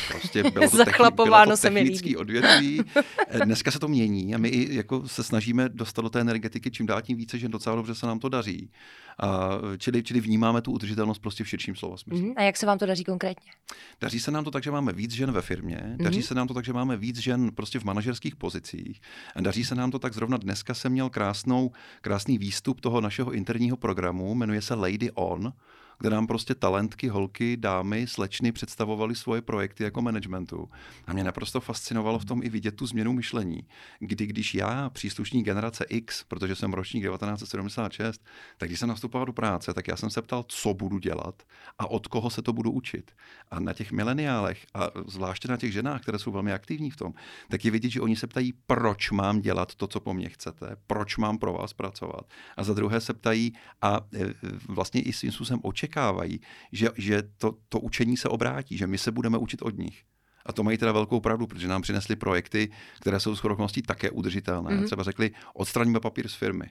Prostě 0.08 0.42
bylo 0.42 0.70
to, 0.70 0.76
techni- 0.84 1.24
bylo 1.24 1.46
to 1.46 1.56
technický 1.56 2.16
odvětví. 2.16 2.84
Eh, 3.28 3.44
dneska 3.44 3.70
se 3.70 3.78
to 3.78 3.88
mění 3.88 4.34
a 4.34 4.38
my 4.38 4.48
i 4.48 4.74
jako 4.74 5.08
se 5.08 5.22
snažíme 5.22 5.68
dostat 5.68 6.02
do 6.02 6.10
té 6.10 6.20
energetiky 6.20 6.70
čím 6.70 6.86
dál 6.86 7.02
tím 7.02 7.16
více, 7.16 7.38
že 7.38 7.48
docela 7.48 7.76
dobře 7.76 7.94
se 7.94 8.06
nám 8.06 8.18
to 8.18 8.28
daří. 8.28 8.70
A 9.18 9.50
čili, 9.78 10.02
čili 10.02 10.20
vnímáme 10.20 10.62
tu 10.62 10.72
udržitelnost 10.72 11.18
prostě 11.18 11.44
v 11.44 11.48
širším 11.48 11.76
slova 11.76 11.96
smyslu. 11.96 12.26
Mm, 12.26 12.32
a 12.36 12.42
jak 12.42 12.56
se 12.56 12.66
vám 12.66 12.78
to 12.78 12.86
daří 12.86 13.04
konkrétně? 13.04 13.52
Daří 14.00 14.20
se 14.20 14.30
nám 14.30 14.44
to 14.44 14.50
tak, 14.50 14.62
že 14.62 14.70
máme 14.70 14.92
víc 14.92 15.12
žen 15.12 15.32
ve 15.32 15.42
firmě, 15.42 15.80
mm. 15.84 16.04
daří 16.04 16.22
se 16.22 16.34
nám 16.34 16.48
to 16.48 16.54
tak, 16.54 16.64
že 16.64 16.72
máme 16.72 16.96
víc 16.96 17.18
žen 17.18 17.50
prostě 17.54 17.78
v 17.78 17.84
manažerských 17.84 18.36
pozicích. 18.36 19.00
A 19.36 19.40
daří 19.40 19.64
se 19.64 19.74
nám 19.74 19.90
to 19.90 19.98
tak, 19.98 20.14
zrovna 20.14 20.36
dneska 20.36 20.74
jsem 20.74 20.92
měl 20.92 21.10
krásnou, 21.10 21.70
krásný 22.00 22.38
výstup 22.38 22.80
toho 22.80 23.00
našeho 23.00 23.32
interního 23.32 23.76
programu, 23.76 24.34
jmenuje 24.34 24.62
se 24.62 24.74
Lady 24.74 25.10
On 25.14 25.52
kde 25.98 26.10
nám 26.10 26.26
prostě 26.26 26.54
talentky, 26.54 27.08
holky, 27.08 27.56
dámy, 27.56 28.06
slečny 28.06 28.52
představovaly 28.52 29.14
svoje 29.14 29.42
projekty 29.42 29.84
jako 29.84 30.02
managementu. 30.02 30.70
A 31.06 31.12
mě 31.12 31.24
naprosto 31.24 31.60
fascinovalo 31.60 32.18
v 32.18 32.24
tom 32.24 32.42
i 32.42 32.48
vidět 32.48 32.76
tu 32.76 32.86
změnu 32.86 33.12
myšlení, 33.12 33.66
kdy 33.98 34.26
když 34.26 34.54
já, 34.54 34.90
příslušník 34.90 35.46
generace 35.46 35.84
X, 35.84 36.24
protože 36.24 36.56
jsem 36.56 36.72
ročník 36.72 37.04
1976, 37.04 38.24
tak 38.58 38.68
když 38.68 38.80
jsem 38.80 38.88
nastupoval 38.88 39.26
do 39.26 39.32
práce, 39.32 39.74
tak 39.74 39.88
já 39.88 39.96
jsem 39.96 40.10
se 40.10 40.22
ptal, 40.22 40.44
co 40.48 40.74
budu 40.74 40.98
dělat 40.98 41.42
a 41.78 41.86
od 41.90 42.06
koho 42.06 42.30
se 42.30 42.42
to 42.42 42.52
budu 42.52 42.70
učit. 42.70 43.10
A 43.50 43.60
na 43.60 43.72
těch 43.72 43.92
mileniálech, 43.92 44.66
a 44.74 44.88
zvláště 45.06 45.48
na 45.48 45.56
těch 45.56 45.72
ženách, 45.72 46.02
které 46.02 46.18
jsou 46.18 46.30
velmi 46.32 46.52
aktivní 46.52 46.90
v 46.90 46.96
tom, 46.96 47.12
tak 47.48 47.64
je 47.64 47.70
vidět, 47.70 47.90
že 47.90 48.00
oni 48.00 48.16
se 48.16 48.26
ptají, 48.26 48.52
proč 48.66 49.10
mám 49.10 49.40
dělat 49.40 49.74
to, 49.74 49.86
co 49.86 50.00
po 50.00 50.14
mně 50.14 50.28
chcete, 50.28 50.76
proč 50.86 51.16
mám 51.16 51.38
pro 51.38 51.52
vás 51.52 51.72
pracovat. 51.72 52.26
A 52.56 52.64
za 52.64 52.74
druhé 52.74 53.00
se 53.00 53.14
ptají 53.14 53.52
a 53.82 54.00
e, 54.14 54.34
vlastně 54.68 55.02
i 55.02 55.12
svým 55.12 55.32
způsobem 55.32 55.60
očekávají, 55.82 56.40
že, 56.72 56.88
že 56.96 57.22
to, 57.38 57.58
to 57.68 57.80
učení 57.80 58.16
se 58.16 58.28
obrátí, 58.28 58.76
že 58.76 58.86
my 58.86 58.98
se 58.98 59.10
budeme 59.10 59.38
učit 59.38 59.62
od 59.62 59.78
nich. 59.78 60.02
A 60.46 60.52
to 60.52 60.62
mají 60.62 60.78
teda 60.78 60.92
velkou 60.92 61.20
pravdu, 61.20 61.46
protože 61.46 61.68
nám 61.68 61.82
přinesly 61.82 62.16
projekty, 62.16 62.70
které 63.00 63.20
jsou 63.20 63.36
s 63.36 63.42
také 63.86 64.10
udržitelné. 64.10 64.70
Mm-hmm. 64.70 64.84
Třeba 64.84 65.02
řekli, 65.02 65.30
odstraníme 65.54 66.00
papír 66.00 66.28
z 66.28 66.34
firmy. 66.34 66.70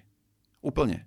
Úplně. 0.62 1.06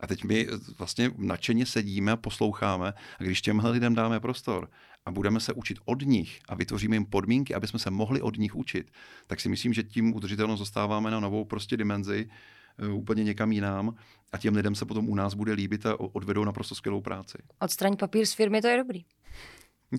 A 0.00 0.06
teď 0.06 0.24
my 0.24 0.46
vlastně 0.78 1.10
nadšeně 1.16 1.66
sedíme 1.66 2.12
a 2.12 2.16
posloucháme 2.16 2.92
a 3.18 3.22
když 3.22 3.42
těmhle 3.42 3.70
lidem 3.70 3.94
dáme 3.94 4.20
prostor 4.20 4.68
a 5.06 5.10
budeme 5.10 5.40
se 5.40 5.52
učit 5.52 5.78
od 5.84 6.02
nich 6.02 6.40
a 6.48 6.54
vytvoříme 6.54 6.96
jim 6.96 7.06
podmínky, 7.06 7.54
aby 7.54 7.66
jsme 7.66 7.78
se 7.78 7.90
mohli 7.90 8.20
od 8.20 8.36
nich 8.38 8.54
učit, 8.54 8.90
tak 9.26 9.40
si 9.40 9.48
myslím, 9.48 9.72
že 9.72 9.82
tím 9.82 10.14
udržitelnost 10.14 10.60
dostáváme 10.60 11.10
na 11.10 11.20
novou 11.20 11.44
prostě 11.44 11.76
dimenzi, 11.76 12.28
Eh, 12.28 12.67
úplně 12.92 13.24
někam 13.24 13.52
jinam 13.52 13.94
a 14.32 14.38
těm 14.38 14.54
lidem 14.54 14.74
se 14.74 14.84
potom 14.84 15.08
u 15.08 15.14
nás 15.14 15.34
bude 15.34 15.52
líbit 15.52 15.86
a 15.86 16.00
odvedou 16.00 16.44
naprosto 16.44 16.74
skvělou 16.74 17.00
práci. 17.00 17.38
Odstraň 17.60 17.96
papír 17.96 18.26
z 18.26 18.32
firmy, 18.32 18.60
to 18.62 18.68
je 18.68 18.76
dobrý. 18.76 19.04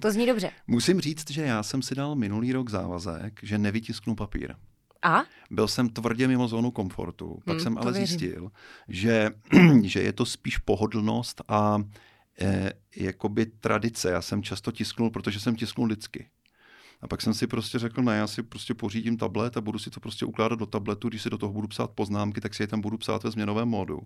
To 0.02 0.12
zní 0.12 0.28
dobře. 0.28 0.52
Musím 0.68 1.02
říct, 1.02 1.32
že 1.32 1.42
já 1.42 1.64
jsem 1.64 1.82
si 1.82 1.96
dal 1.96 2.16
minulý 2.16 2.54
rok 2.54 2.70
závazek, 2.70 3.40
že 3.44 3.58
nevytisknu 3.58 4.16
papír. 4.16 4.56
A? 5.02 5.24
Byl 5.52 5.68
jsem 5.68 5.90
tvrdě 5.90 6.28
mimo 6.28 6.48
zónu 6.48 6.72
komfortu. 6.72 7.40
Pak 7.46 7.56
hmm, 7.56 7.64
jsem 7.64 7.78
ale 7.78 7.94
zjistil, 7.94 8.52
že, 8.88 9.30
že 9.84 10.02
je 10.02 10.14
to 10.14 10.26
spíš 10.26 10.58
pohodlnost 10.58 11.42
a 11.48 11.78
eh, 12.42 12.74
jakoby 12.96 13.46
tradice. 13.46 14.12
Já 14.12 14.22
jsem 14.22 14.44
často 14.44 14.72
tisknul, 14.72 15.10
protože 15.10 15.40
jsem 15.40 15.56
tisknul 15.56 15.88
lidsky. 15.88 16.28
A 17.02 17.08
pak 17.08 17.22
jsem 17.22 17.34
si 17.34 17.48
prostě 17.48 17.80
řekl, 17.80 18.02
ne, 18.02 18.18
já 18.18 18.28
si 18.28 18.44
prostě 18.44 18.74
pořídím 18.74 19.18
tablet 19.18 19.58
a 19.58 19.62
budu 19.62 19.80
si 19.80 19.90
to 19.90 20.00
prostě 20.00 20.26
ukládat 20.26 20.60
do 20.60 20.66
tabletu, 20.66 21.10
když 21.10 21.22
si 21.22 21.30
do 21.30 21.38
toho 21.38 21.54
budu 21.54 21.68
psát 21.68 21.92
poznámky, 21.92 22.42
tak 22.42 22.56
si 22.56 22.64
je 22.64 22.68
tam 22.68 22.82
budu 22.82 22.98
psát 22.98 23.24
ve 23.24 23.32
změnovém 23.32 23.68
módu. 23.68 24.00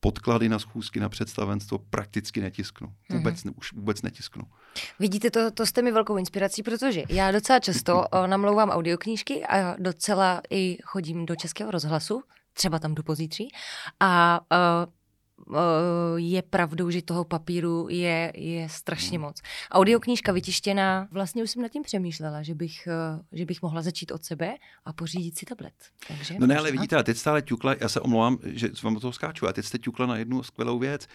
Podklady 0.00 0.48
na 0.48 0.58
schůzky, 0.58 1.00
na 1.00 1.08
představenstvo 1.08 1.78
prakticky 1.78 2.40
netisknu. 2.40 2.92
Mhm. 3.08 3.18
Vůbec, 3.18 3.44
mm-hmm. 3.44 3.54
už 3.56 3.72
vůbec 3.72 4.02
netisknu. 4.02 4.42
Vidíte, 4.98 5.30
to, 5.30 5.50
to 5.50 5.66
jste 5.66 5.82
mi 5.82 5.92
velkou 5.92 6.16
inspirací, 6.16 6.62
protože 6.62 7.02
já 7.08 7.32
docela 7.32 7.60
často 7.60 8.04
namlouvám 8.26 8.70
audioknížky 8.70 9.46
a 9.46 9.76
docela 9.78 10.40
i 10.50 10.78
chodím 10.84 11.26
do 11.26 11.36
Českého 11.36 11.70
rozhlasu, 11.70 12.22
třeba 12.52 12.78
tam 12.78 12.94
do 12.94 13.02
pozítří. 13.02 13.48
A 14.00 14.40
uh, 14.40 14.46
Eh, 14.84 15.03
je 16.16 16.42
pravdou, 16.42 16.90
že 16.90 17.02
toho 17.02 17.24
papíru 17.24 17.86
je, 17.90 18.32
je 18.34 18.68
strašně 18.68 19.18
hmm. 19.18 19.26
moc. 19.26 19.42
Audioknížka 19.70 20.32
vytištěná, 20.32 21.08
vlastně 21.10 21.42
už 21.42 21.50
jsem 21.50 21.62
nad 21.62 21.68
tím 21.68 21.82
přemýšlela, 21.82 22.42
že 22.42 22.54
bych, 22.54 22.86
eh, 22.86 23.20
že 23.32 23.46
bych 23.46 23.62
mohla 23.62 23.82
začít 23.82 24.12
od 24.12 24.24
sebe 24.24 24.54
a 24.84 24.92
pořídit 24.92 25.38
si 25.38 25.46
tablet. 25.46 25.74
Takže 26.08 26.34
no 26.38 26.46
ne, 26.46 26.58
ale 26.58 26.72
vidíte, 26.72 26.96
a 26.96 27.02
teď 27.02 27.16
stále 27.16 27.42
ťukla, 27.42 27.74
já 27.80 27.88
se 27.88 28.00
omlouvám, 28.00 28.38
že 28.44 28.68
vám 28.82 28.96
toho 28.96 29.12
skáču, 29.12 29.48
a 29.48 29.52
teď 29.52 29.64
jste 29.64 29.78
ťukla 29.78 30.06
na 30.06 30.16
jednu 30.16 30.42
skvělou 30.42 30.78
věc 30.78 31.06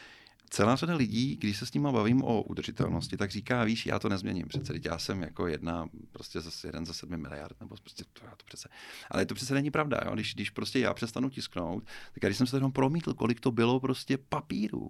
celá 0.49 0.75
řada 0.75 0.95
lidí, 0.95 1.35
když 1.35 1.57
se 1.57 1.65
s 1.65 1.73
nimi 1.73 1.87
bavím 1.91 2.23
o 2.23 2.41
udržitelnosti, 2.41 3.17
tak 3.17 3.31
říká, 3.31 3.63
víš, 3.63 3.85
já 3.85 3.99
to 3.99 4.09
nezměním 4.09 4.47
přece, 4.47 4.73
já 4.85 4.99
jsem 4.99 5.21
jako 5.21 5.47
jedna, 5.47 5.89
prostě 6.11 6.41
zase 6.41 6.67
jeden 6.67 6.85
ze 6.85 6.93
sedmi 6.93 7.17
miliard, 7.17 7.55
nebo 7.59 7.75
prostě 7.81 8.03
to, 8.13 8.25
já 8.25 8.31
to 8.31 8.45
přece. 8.45 8.69
Ale 9.11 9.25
to 9.25 9.35
přece 9.35 9.53
není 9.53 9.71
pravda, 9.71 9.99
jo? 10.05 10.13
Když, 10.13 10.33
když 10.33 10.49
prostě 10.49 10.79
já 10.79 10.93
přestanu 10.93 11.29
tisknout, 11.29 11.83
tak 12.13 12.23
když 12.23 12.37
jsem 12.37 12.47
se 12.47 12.57
jenom 12.57 12.71
promítl, 12.71 13.13
kolik 13.13 13.39
to 13.39 13.51
bylo 13.51 13.79
prostě 13.79 14.17
papíru. 14.17 14.89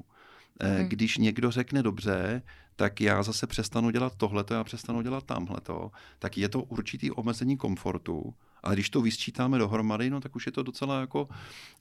Hmm. 0.61 0.89
Když 0.89 1.17
někdo 1.17 1.51
řekne 1.51 1.83
dobře, 1.83 2.41
tak 2.75 3.01
já 3.01 3.23
zase 3.23 3.47
přestanu 3.47 3.89
dělat 3.89 4.15
tohleto, 4.15 4.53
já 4.53 4.63
přestanu 4.63 5.01
dělat 5.01 5.23
tamhleto, 5.23 5.91
tak 6.19 6.37
je 6.37 6.49
to 6.49 6.61
určitý 6.63 7.11
omezení 7.11 7.57
komfortu, 7.57 8.33
ale 8.63 8.75
když 8.75 8.89
to 8.89 9.01
vysčítáme 9.01 9.57
dohromady, 9.57 10.09
no 10.09 10.21
tak 10.21 10.35
už 10.35 10.45
je 10.45 10.51
to 10.51 10.63
docela 10.63 10.99
jako, 10.99 11.29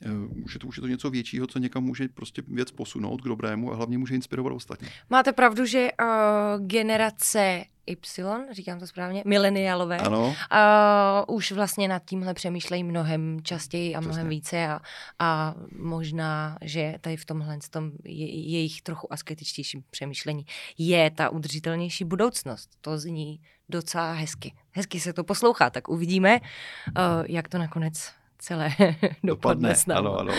uh, 0.07 0.45
už 0.45 0.55
je 0.55 0.61
to, 0.61 0.67
už 0.67 0.77
je 0.77 0.81
to 0.81 0.89
něco 0.89 1.11
většího, 1.11 1.47
co 1.47 1.59
někam 1.59 1.85
může 1.85 2.09
prostě 2.09 2.43
věc 2.49 2.71
posunout 2.71 3.21
k 3.21 3.25
dobrému 3.25 3.73
a 3.73 3.77
hlavně 3.77 3.99
může 3.99 4.15
inspirovat 4.15 4.53
ostatní. 4.53 4.89
Máte 5.11 5.33
pravdu, 5.33 5.67
že 5.67 5.89
uh, 6.01 6.67
generace 6.67 7.65
Y, 7.97 8.55
říkám 8.55 8.79
to 8.79 8.87
správně, 8.87 9.23
mileniálové, 9.27 9.99
ano. 9.99 10.27
Uh, 10.27 11.35
už 11.37 11.53
vlastně 11.53 11.89
nad 11.89 12.03
tímhle 12.05 12.35
přemýšlejí 12.35 12.85
mnohem 12.85 13.39
častěji 13.43 13.95
a 13.95 14.01
mnohem 14.01 14.27
Přesně. 14.27 14.31
více 14.31 14.69
a, 14.69 14.81
a 15.19 15.55
možná, 15.79 16.59
že 16.63 16.95
tady 17.01 17.17
v 17.17 17.25
tomhle 17.25 17.59
tom 17.71 17.91
je, 18.05 18.27
jejich 18.51 18.83
trochu 18.83 19.13
asketičtějším 19.13 19.83
přemýšlení 19.91 20.47
je 20.79 21.11
ta 21.11 21.31
udržitelnější 21.31 22.05
budoucnost. 22.05 22.71
To 22.81 22.99
zní 22.99 23.41
docela 23.69 24.13
hezky. 24.13 24.55
Hezky 24.71 25.01
se 25.01 25.13
to 25.13 25.25
poslouchá, 25.25 25.71
tak 25.71 25.89
uvidíme, 25.89 26.41
uh, 26.41 26.95
jak 27.27 27.49
to 27.49 27.59
nakonec 27.59 28.13
celé 28.39 28.71
dopadne. 29.25 29.69
dopadne 29.69 29.95
ano, 29.95 30.19
ano. 30.19 30.33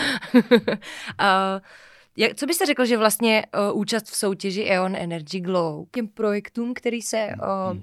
jak, 2.20 2.34
co 2.34 2.46
byste 2.46 2.66
řekl, 2.66 2.84
že 2.84 2.96
vlastně 2.96 3.46
uh, 3.72 3.80
účast 3.80 4.06
v 4.06 4.16
soutěži 4.16 4.64
E.ON 4.64 4.96
Energy 4.96 5.40
Glow 5.40 5.86
těm 5.94 6.08
projektům, 6.08 6.74
který 6.74 7.02
se 7.02 7.28
uh, 7.72 7.78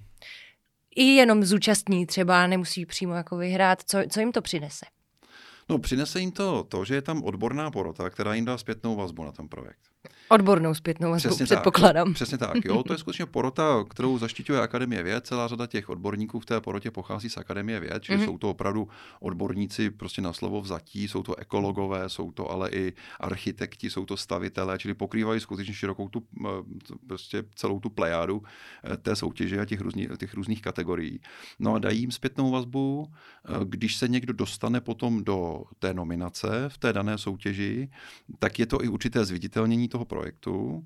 i 0.96 1.04
jenom 1.04 1.44
zúčastní, 1.44 2.06
třeba 2.06 2.48
nemusí 2.48 2.86
přímo 2.86 3.14
jako 3.14 3.38
vyhrát, 3.38 3.82
co, 3.86 3.98
co 4.10 4.20
jim 4.20 4.32
to 4.32 4.42
přinese? 4.42 4.86
No, 5.70 5.78
přinese 5.78 6.20
jim 6.20 6.32
to 6.32 6.64
to, 6.64 6.86
že 6.86 6.96
je 6.96 7.02
tam 7.02 7.24
odborná 7.24 7.72
porota, 7.72 8.10
která 8.10 8.34
jim 8.34 8.46
dá 8.46 8.58
zpětnou 8.58 8.96
vazbu 8.96 9.24
na 9.24 9.32
ten 9.32 9.48
projekt. 9.48 9.80
Odbornou 10.30 10.74
zpětnou 10.74 11.12
vazbu, 11.12 11.30
přesně 11.30 11.46
předpokládám. 11.46 12.08
Tak, 12.08 12.14
přesně 12.14 12.38
tak, 12.38 12.66
jo. 12.66 12.84
To 12.84 12.94
je 12.94 13.00
skutečně 13.00 13.26
porota, 13.26 13.86
kterou 13.90 14.18
zaštiťuje 14.18 14.62
Akademie 14.62 15.04
věd. 15.04 15.28
Celá 15.28 15.48
řada 15.48 15.68
těch 15.68 15.90
odborníků 15.90 16.40
v 16.40 16.46
té 16.46 16.62
porotě 16.62 16.92
pochází 16.92 17.30
z 17.30 17.38
Akademie 17.38 17.80
věd, 17.80 18.04
že 18.04 18.18
mm-hmm. 18.18 18.26
jsou 18.26 18.38
to 18.38 18.50
opravdu 18.50 18.88
odborníci 19.20 19.90
prostě 19.90 20.22
na 20.22 20.34
slovo 20.34 20.62
vzatí, 20.62 21.08
jsou 21.08 21.24
to 21.24 21.36
ekologové, 21.36 22.10
jsou 22.10 22.32
to 22.32 22.52
ale 22.52 22.70
i 22.70 22.94
architekti, 23.20 23.90
jsou 23.90 24.06
to 24.06 24.18
stavitelé, 24.18 24.78
čili 24.78 24.94
pokrývají 24.94 25.40
skutečně 25.40 25.74
širokou 25.74 26.10
tu, 26.10 26.24
eh, 26.46 26.50
prostě 27.08 27.44
celou 27.56 27.80
tu 27.80 27.90
plejádu 27.90 28.44
eh, 28.84 28.98
té 28.98 29.16
soutěže 29.16 29.60
a 29.60 29.66
těch, 29.66 29.82
různý, 29.82 30.08
těch 30.18 30.34
různých 30.34 30.62
kategorií. 30.62 31.20
No 31.60 31.74
a 31.74 31.80
dají 31.80 32.00
jim 32.00 32.12
zpětnou 32.12 32.52
vazbu, 32.52 33.08
eh, 33.12 33.52
když 33.64 33.98
se 33.98 34.08
někdo 34.08 34.34
dostane 34.34 34.82
potom 34.82 35.24
do 35.24 35.64
té 35.80 35.94
nominace 35.94 36.48
v 36.68 36.78
té 36.78 36.94
dané 36.94 37.18
soutěži, 37.18 37.90
tak 38.40 38.60
je 38.60 38.66
to 38.66 38.84
i 38.84 38.88
určité 38.88 39.26
zviditelnění 39.26 39.88
toho 39.88 39.97
projektu. 40.06 40.84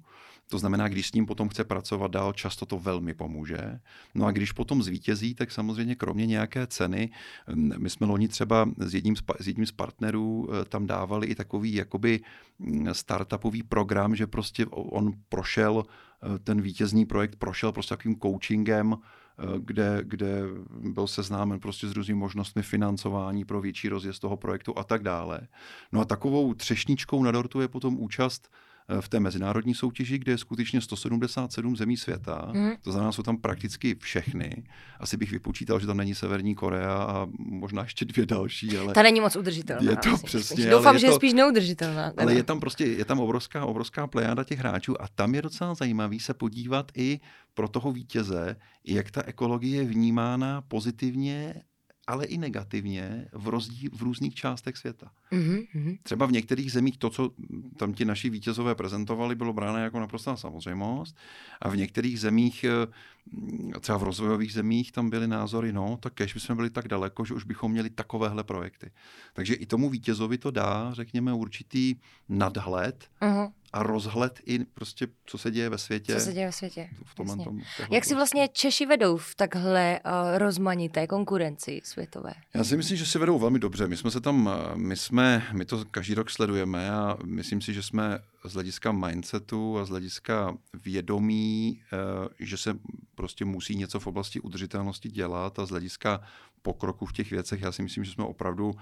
To 0.51 0.60
znamená, 0.60 0.88
když 0.88 1.08
s 1.08 1.13
ním 1.13 1.25
potom 1.25 1.50
chce 1.50 1.63
pracovat 1.63 2.12
dál, 2.12 2.34
často 2.34 2.65
to 2.65 2.80
velmi 2.80 3.13
pomůže. 3.13 3.80
No 4.15 4.25
a 4.25 4.32
když 4.32 4.51
potom 4.51 4.84
zvítězí, 4.84 5.36
tak 5.36 5.51
samozřejmě 5.51 5.96
kromě 5.96 6.25
nějaké 6.25 6.68
ceny, 6.68 7.10
my 7.56 7.89
jsme 7.89 8.08
loni 8.08 8.27
třeba 8.27 8.70
s 8.77 8.94
jedním 8.94 9.15
z, 9.15 9.24
s 9.39 9.48
jedním 9.48 9.65
z 9.65 9.72
partnerů 9.72 10.50
eh, 10.51 10.65
tam 10.65 10.88
dávali 10.88 11.27
i 11.27 11.36
takový 11.36 11.74
jakoby 11.74 12.20
startupový 12.91 13.63
program, 13.63 14.15
že 14.15 14.27
prostě 14.27 14.65
on 14.72 15.13
prošel, 15.30 15.84
eh, 15.84 16.39
ten 16.39 16.62
vítězný 16.62 17.06
projekt 17.06 17.36
prošel 17.36 17.72
prostě 17.72 17.96
takovým 17.96 18.20
coachingem, 18.20 18.96
eh, 18.96 19.44
kde, 19.60 20.01
kde 20.03 20.41
byl 20.80 21.08
seznámen 21.08 21.60
prostě 21.60 21.88
s 21.88 21.91
různými 21.91 22.20
možnostmi 22.20 22.62
financování 22.62 23.46
pro 23.46 23.62
větší 23.62 23.89
rozjezd 23.89 24.22
toho 24.22 24.38
projektu 24.38 24.77
a 24.77 24.84
tak 24.84 25.03
dále. 25.03 25.48
No 25.91 26.01
a 26.01 26.06
takovou 26.06 26.53
třešničkou 26.53 27.24
na 27.24 27.32
dortu 27.32 27.62
je 27.62 27.68
potom 27.68 28.00
účast 28.00 28.50
v 29.00 29.10
té 29.10 29.19
mezinárodní 29.19 29.74
soutěži, 29.74 30.17
kde 30.17 30.31
je 30.31 30.38
skutečně 30.38 30.81
177 30.81 31.75
zemí 31.75 31.98
světa. 31.98 32.51
Mm. 32.53 32.71
To 32.81 32.91
znamená, 32.91 33.12
jsou 33.12 33.24
tam 33.24 33.38
prakticky 33.38 33.95
všechny. 33.95 34.63
Asi 35.00 35.17
bych 35.17 35.31
vypočítal, 35.31 35.79
že 35.79 35.88
tam 35.88 35.98
není 35.98 36.15
Severní 36.15 36.55
Korea 36.55 36.93
a 36.93 37.27
možná 37.39 37.83
ještě 37.83 38.05
dvě 38.05 38.25
další. 38.25 38.77
Ale 38.77 38.93
Ta 38.93 39.03
není 39.03 39.21
moc 39.21 39.36
udržitelná. 39.36 39.91
Je 39.91 39.98
to 39.98 40.17
přesně. 40.17 40.69
Doufám, 40.69 40.95
je 40.95 41.00
že 41.00 41.07
je 41.07 41.13
spíš 41.13 41.33
neudržitelná. 41.33 42.12
Teda. 42.12 42.24
Ale 42.24 42.33
je 42.33 42.43
tam 42.43 42.60
prostě 42.60 42.86
je 42.86 43.05
tam 43.05 43.19
obrovská, 43.19 43.65
obrovská 43.65 44.07
plejáda 44.07 44.43
těch 44.43 44.60
hráčů 44.60 45.01
a 45.01 45.07
tam 45.15 45.36
je 45.36 45.41
docela 45.41 45.74
zajímavý 45.74 46.19
se 46.19 46.33
podívat 46.33 46.91
i 46.95 47.19
pro 47.53 47.67
toho 47.67 47.91
vítěze, 47.91 48.55
jak 48.86 49.12
ta 49.12 49.21
ekologie 49.25 49.81
je 49.81 49.88
vnímána 49.88 50.62
pozitivně 50.62 51.62
ale 52.08 52.25
i 52.25 52.38
negativně 52.38 53.27
v, 53.34 53.48
rozdíl, 53.48 53.91
v 53.93 54.01
různých 54.01 54.36
částech 54.36 54.77
světa. 54.77 55.12
Mm-hmm. 55.31 55.98
Třeba 56.03 56.25
v 56.25 56.31
některých 56.31 56.72
zemích 56.72 56.98
to, 56.98 57.10
co 57.10 57.31
tam 57.77 57.93
ti 57.93 58.05
naši 58.05 58.29
vítězové 58.29 58.75
prezentovali, 58.75 59.36
bylo 59.36 59.53
bráno 59.53 59.77
jako 59.77 60.00
naprostá 60.00 60.36
samozřejmost. 60.36 61.15
A 61.62 61.70
v 61.70 61.77
některých 61.77 62.20
zemích, 62.20 62.63
eh, 62.63 63.79
třeba 63.79 63.98
v 63.98 64.03
rozvojových 64.03 64.53
zemích, 64.53 64.91
tam 64.91 65.10
byly 65.10 65.27
názory, 65.27 65.74
no, 65.74 65.98
tak 66.01 66.13
kež 66.13 66.34
bychom 66.34 66.55
byli 66.55 66.70
tak 66.70 66.88
daleko, 66.88 67.25
že 67.25 67.34
už 67.34 67.43
bychom 67.43 67.72
měli 67.72 67.89
takovéhle 67.89 68.43
projekty. 68.43 68.91
Takže 69.34 69.53
i 69.53 69.65
tomu 69.65 69.89
vítězovi 69.89 70.38
to 70.38 70.51
dá, 70.51 70.93
řekněme, 70.93 71.34
určitý 71.34 71.96
nadhled 72.29 73.10
uh-huh 73.22 73.51
a 73.74 73.84
rozhled 73.84 74.40
i 74.46 74.60
prostě, 74.60 75.08
co 75.25 75.38
se 75.38 75.51
děje 75.51 75.70
ve 75.70 75.78
světě. 75.78 76.13
Co 76.13 76.20
se 76.20 76.34
děje 76.34 76.46
ve 76.46 76.51
světě. 76.51 76.90
V 77.06 77.16
tomhle 77.16 77.38
tom, 77.38 77.62
Jak 77.92 78.06
si 78.06 78.16
vlastně 78.16 78.48
Češi 78.48 78.86
vedou 78.86 79.18
v 79.18 79.36
takhle 79.36 80.00
uh, 80.06 80.38
rozmanité 80.38 81.08
konkurenci 81.08 81.82
světové? 81.84 82.34
Já 82.54 82.63
si 82.63 82.78
myslím, 82.78 82.98
že 82.98 83.06
si 83.06 83.20
vedou 83.20 83.40
velmi 83.40 83.60
dobře. 83.60 83.88
My 83.88 83.98
jsme 83.98 84.12
se 84.12 84.22
tam, 84.22 84.50
eh, 84.50 84.78
my 84.78 84.98
jsme, 84.98 85.48
my 85.54 85.66
to 85.66 85.86
každý 85.92 86.13
rok 86.13 86.30
sledujeme 86.30 86.92
a 86.92 87.18
myslím 87.25 87.62
si, 87.62 87.74
že 87.74 87.84
jsme 87.84 88.20
z 88.46 88.54
hlediska 88.54 88.92
mindsetu 88.92 89.78
a 89.78 89.86
z 89.86 89.90
hlediska 89.90 90.58
vědomí, 90.86 91.82
uh, 91.94 92.28
že 92.40 92.58
se 92.58 92.80
prostě 93.16 93.46
musí 93.46 93.75
něco 93.75 94.00
v 94.00 94.08
oblasti 94.08 94.40
udržitelnosti 94.40 95.10
dělat 95.10 95.60
a 95.60 95.66
z 95.66 95.70
hlediska 95.70 96.22
pokroku 96.62 97.06
v 97.06 97.13
těch 97.13 97.32
věcech, 97.32 97.62
já 97.62 97.72
si 97.72 97.84
myslím, 97.84 98.04
že 98.04 98.12
jsme 98.12 98.24
opravdu 98.24 98.74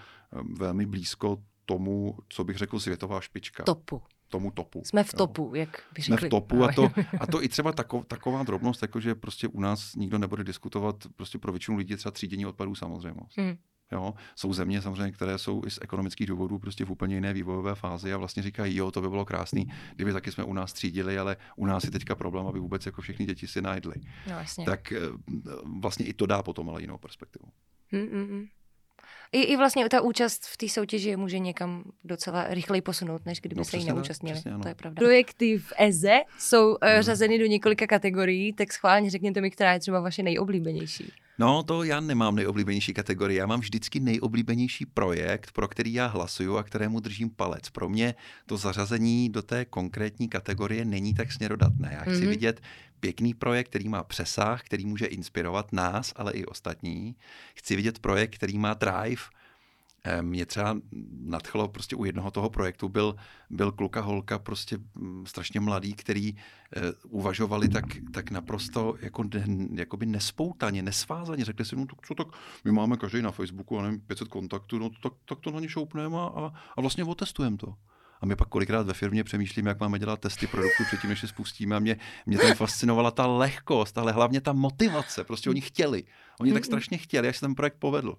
velmi 0.58 0.86
blízko 0.86 1.38
tomu, 1.65 2.17
co 2.29 2.43
bych 2.43 2.58
řekl, 2.58 2.79
světová 2.79 3.22
špička. 3.22 3.63
Topu 3.63 4.01
tomu 4.29 4.51
topu. 4.51 4.81
Jsme 4.86 5.03
v 5.03 5.13
topu, 5.13 5.43
jo. 5.43 5.55
jak 5.55 5.83
by 5.95 6.01
řekli. 6.01 6.17
Jsme 6.17 6.27
v 6.27 6.29
topu 6.29 6.63
a 6.63 6.71
to, 6.71 6.91
a 7.19 7.27
to 7.27 7.43
i 7.43 7.50
třeba 7.50 7.71
tako, 7.71 8.03
taková 8.03 8.43
drobnost, 8.43 8.81
jako 8.81 9.00
že 9.00 9.15
prostě 9.15 9.48
u 9.48 9.59
nás 9.59 9.95
nikdo 9.95 10.17
nebude 10.17 10.43
diskutovat 10.43 10.95
prostě 11.15 11.38
pro 11.38 11.51
většinu 11.51 11.77
lidí 11.77 11.95
třeba 11.95 12.12
třídění 12.12 12.45
odpadů 12.45 12.75
samozřejmě. 12.75 13.21
Hmm. 13.38 13.57
Jo, 13.91 14.13
jsou 14.36 14.53
země 14.53 14.81
samozřejmě, 14.81 15.12
které 15.12 15.38
jsou 15.38 15.62
i 15.65 15.71
z 15.71 15.79
ekonomických 15.81 16.27
důvodů 16.27 16.59
prostě 16.59 16.86
v 16.86 16.91
úplně 16.91 17.15
jiné 17.15 17.33
vývojové 17.33 17.75
fázi 17.75 18.13
a 18.13 18.17
vlastně 18.17 18.43
říkají, 18.43 18.75
jo, 18.75 18.91
to 18.91 19.01
by 19.01 19.09
bylo 19.09 19.25
krásný, 19.25 19.67
kdyby 19.95 20.13
taky 20.13 20.31
jsme 20.31 20.43
u 20.43 20.53
nás 20.53 20.74
třídili, 20.74 21.17
ale 21.17 21.38
u 21.55 21.65
nás 21.65 21.83
je 21.83 21.91
teďka 21.91 22.15
problém, 22.15 22.48
aby 22.48 22.59
vůbec 22.59 22.86
jako 22.86 23.01
všechny 23.01 23.25
děti 23.25 23.48
si 23.48 23.62
najdly. 23.62 23.95
No, 24.27 24.33
vlastně. 24.33 24.65
Tak 24.65 24.91
eh, 24.91 25.00
vlastně 25.79 26.05
i 26.05 26.13
to 26.13 26.25
dá 26.25 26.43
potom 26.43 26.69
ale 26.69 26.81
jinou 26.81 26.98
perspektivu. 26.98 27.45
Mm-mm. 27.93 28.48
I, 29.31 29.41
I 29.41 29.57
vlastně 29.57 29.89
ta 29.89 30.01
účast 30.01 30.45
v 30.45 30.57
té 30.57 30.69
soutěži 30.69 31.15
může 31.15 31.39
někam 31.39 31.83
docela 32.03 32.45
rychleji 32.50 32.81
posunout, 32.81 33.25
než 33.25 33.41
kdyby 33.41 33.55
No, 33.59 33.65
se 33.65 33.77
jí 33.77 33.86
neúčastnili. 33.86 34.33
přesně 34.33 34.51
ano. 34.51 34.62
to 34.63 34.67
je 34.67 34.75
pravda. 34.75 35.00
Projekty 35.00 35.57
v 35.57 35.74
EZE 35.77 36.19
jsou 36.39 36.69
uh, 36.69 36.75
řazeny 37.00 37.39
do 37.39 37.45
několika 37.45 37.88
kategorií, 37.88 38.53
tak 38.53 38.74
schválně 38.74 39.09
řekněte 39.09 39.41
mi, 39.41 39.51
která 39.51 39.74
je 39.74 39.79
třeba 39.79 40.00
vaše 40.00 40.24
nejoblíbenější. 40.24 41.12
No, 41.39 41.63
to 41.63 41.83
já 41.83 42.00
nemám 42.00 42.36
nejoblíbenější 42.36 42.93
kategorii. 42.93 43.38
Já 43.38 43.45
mám 43.45 43.59
vždycky 43.59 44.00
nejoblíbenější 44.00 44.86
projekt, 44.86 45.51
pro 45.51 45.67
který 45.67 45.93
já 45.93 46.07
hlasuju 46.07 46.57
a 46.57 46.63
kterému 46.63 47.00
držím 47.00 47.29
palec. 47.29 47.69
Pro 47.69 47.89
mě 47.89 48.15
to 48.45 48.57
zařazení 48.57 49.29
do 49.29 49.41
té 49.41 49.65
konkrétní 49.65 50.29
kategorie 50.29 50.86
není 50.86 51.13
tak 51.13 51.31
směrodatné. 51.31 51.89
Já 51.93 52.01
chci 52.01 52.12
Mhm. 52.12 52.21
mm-hmm. 52.21 52.29
vidět 52.29 52.62
pěkný 53.00 53.34
projekt, 53.34 53.68
který 53.70 53.89
má 53.89 54.03
přesah, 54.03 54.63
který 54.63 54.86
může 54.86 55.06
inspirovat 55.06 55.74
nás, 55.74 56.13
ale 56.15 56.32
i 56.32 56.46
ostatní. 56.46 57.15
Chci 57.56 57.75
vidět 57.75 58.00
projekt, 58.00 58.36
který 58.36 58.58
má 58.58 58.74
drive. 58.74 59.22
Eh, 60.03 60.22
Mě 60.22 60.46
třeba 60.46 60.77
nadchlo 61.20 61.68
prostě 61.68 61.96
u 61.96 62.06
jednoho 62.06 62.32
toho 62.32 62.50
projektu 62.50 62.89
byl, 62.89 63.15
byl 63.50 63.72
kluka 63.72 64.01
holka 64.01 64.39
prostě 64.39 64.77
mm, 64.96 65.25
strašně 65.25 65.60
mladý, 65.60 65.94
který 65.94 66.36
eh, 66.36 66.82
uvažovali 67.08 67.70
tak, 67.70 67.86
tak 68.13 68.32
naprosto 68.32 68.96
jako 69.01 69.24
jakoby 69.74 70.06
nespoutaně, 70.06 70.82
nesvázaně. 70.82 71.46
Řekli 71.46 71.65
si, 71.65 71.75
no 71.75 71.86
tak 71.86 72.08
co 72.08 72.15
tak, 72.15 72.27
my 72.65 72.72
máme 72.72 72.98
každý 72.98 73.22
na 73.22 73.32
Facebooku, 73.32 73.79
a 73.79 73.84
nevím, 73.84 74.00
500 74.00 74.27
kontaktů, 74.27 74.79
no 74.79 74.89
tak, 75.03 75.13
tak 75.25 75.39
to 75.39 75.51
na 75.51 75.60
ně 75.60 75.70
šoupneme 75.70 76.18
a, 76.18 76.53
a 76.77 76.82
vlastně 76.82 77.03
otestujeme 77.03 77.58
to. 77.58 77.74
A 78.21 78.25
my 78.25 78.35
pak 78.35 78.47
kolikrát 78.47 78.88
ve 78.88 78.93
firmě 78.93 79.23
přemýšlíme, 79.23 79.69
jak 79.69 79.79
máme 79.79 79.99
dělat 79.99 80.19
testy 80.19 80.47
produktu 80.47 80.83
předtím, 80.88 81.09
než 81.09 81.21
je 81.21 81.29
spustíme. 81.29 81.75
A 81.75 81.79
mě, 81.79 81.97
mě 82.25 82.38
tam 82.38 82.53
fascinovala 82.53 83.11
ta 83.11 83.27
lehkost, 83.27 83.97
ale 83.97 84.11
hlavně 84.11 84.41
ta 84.41 84.53
motivace. 84.53 85.23
Prostě 85.23 85.49
oni 85.49 85.61
chtěli. 85.61 86.03
Oni 86.39 86.53
tak 86.53 86.65
strašně 86.65 86.97
chtěli, 86.97 87.27
jak 87.27 87.35
se 87.35 87.41
ten 87.41 87.55
projekt 87.55 87.75
povedl. 87.79 88.15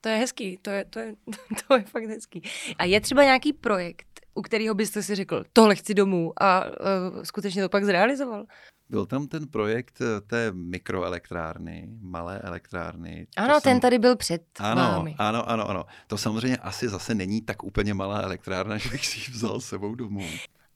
To 0.00 0.08
je 0.08 0.16
hezký, 0.16 0.58
to 0.62 0.70
je, 0.70 0.84
to 0.84 0.98
je, 0.98 1.14
to 1.68 1.74
je 1.74 1.82
fakt 1.82 2.04
hezký. 2.04 2.42
A 2.78 2.84
je 2.84 3.00
třeba 3.00 3.24
nějaký 3.24 3.52
projekt, 3.52 4.20
u 4.34 4.42
kterého 4.42 4.74
byste 4.74 5.02
si 5.02 5.14
řekl, 5.14 5.44
tohle 5.52 5.76
chci 5.76 5.94
domů 5.94 6.32
a 6.42 6.64
uh, 6.64 7.22
skutečně 7.22 7.62
to 7.62 7.68
pak 7.68 7.84
zrealizoval? 7.84 8.46
Byl 8.92 9.06
tam 9.06 9.26
ten 9.26 9.48
projekt 9.48 9.98
eh, 10.00 10.20
té 10.20 10.52
mikroelektrárny, 10.52 11.88
malé 12.00 12.38
elektrárny. 12.38 13.26
Ano, 13.36 13.54
ten 13.54 13.60
jsem- 13.72 13.80
tady 13.80 13.98
byl 13.98 14.16
před 14.16 14.42
Ano, 14.60 14.82
vámi. 14.82 15.14
ano, 15.18 15.50
ano, 15.50 15.70
ano. 15.70 15.84
To 16.06 16.18
samozřejmě 16.18 16.56
asi 16.56 16.88
zase 16.88 17.14
není 17.14 17.40
tak 17.42 17.64
úplně 17.64 17.94
malá 17.94 18.20
elektrárna, 18.20 18.76
že 18.78 18.88
bych 18.90 19.06
si 19.06 19.18
ji 19.20 19.24
vzal 19.34 19.60
sebou 19.60 19.94
domů. 19.94 20.26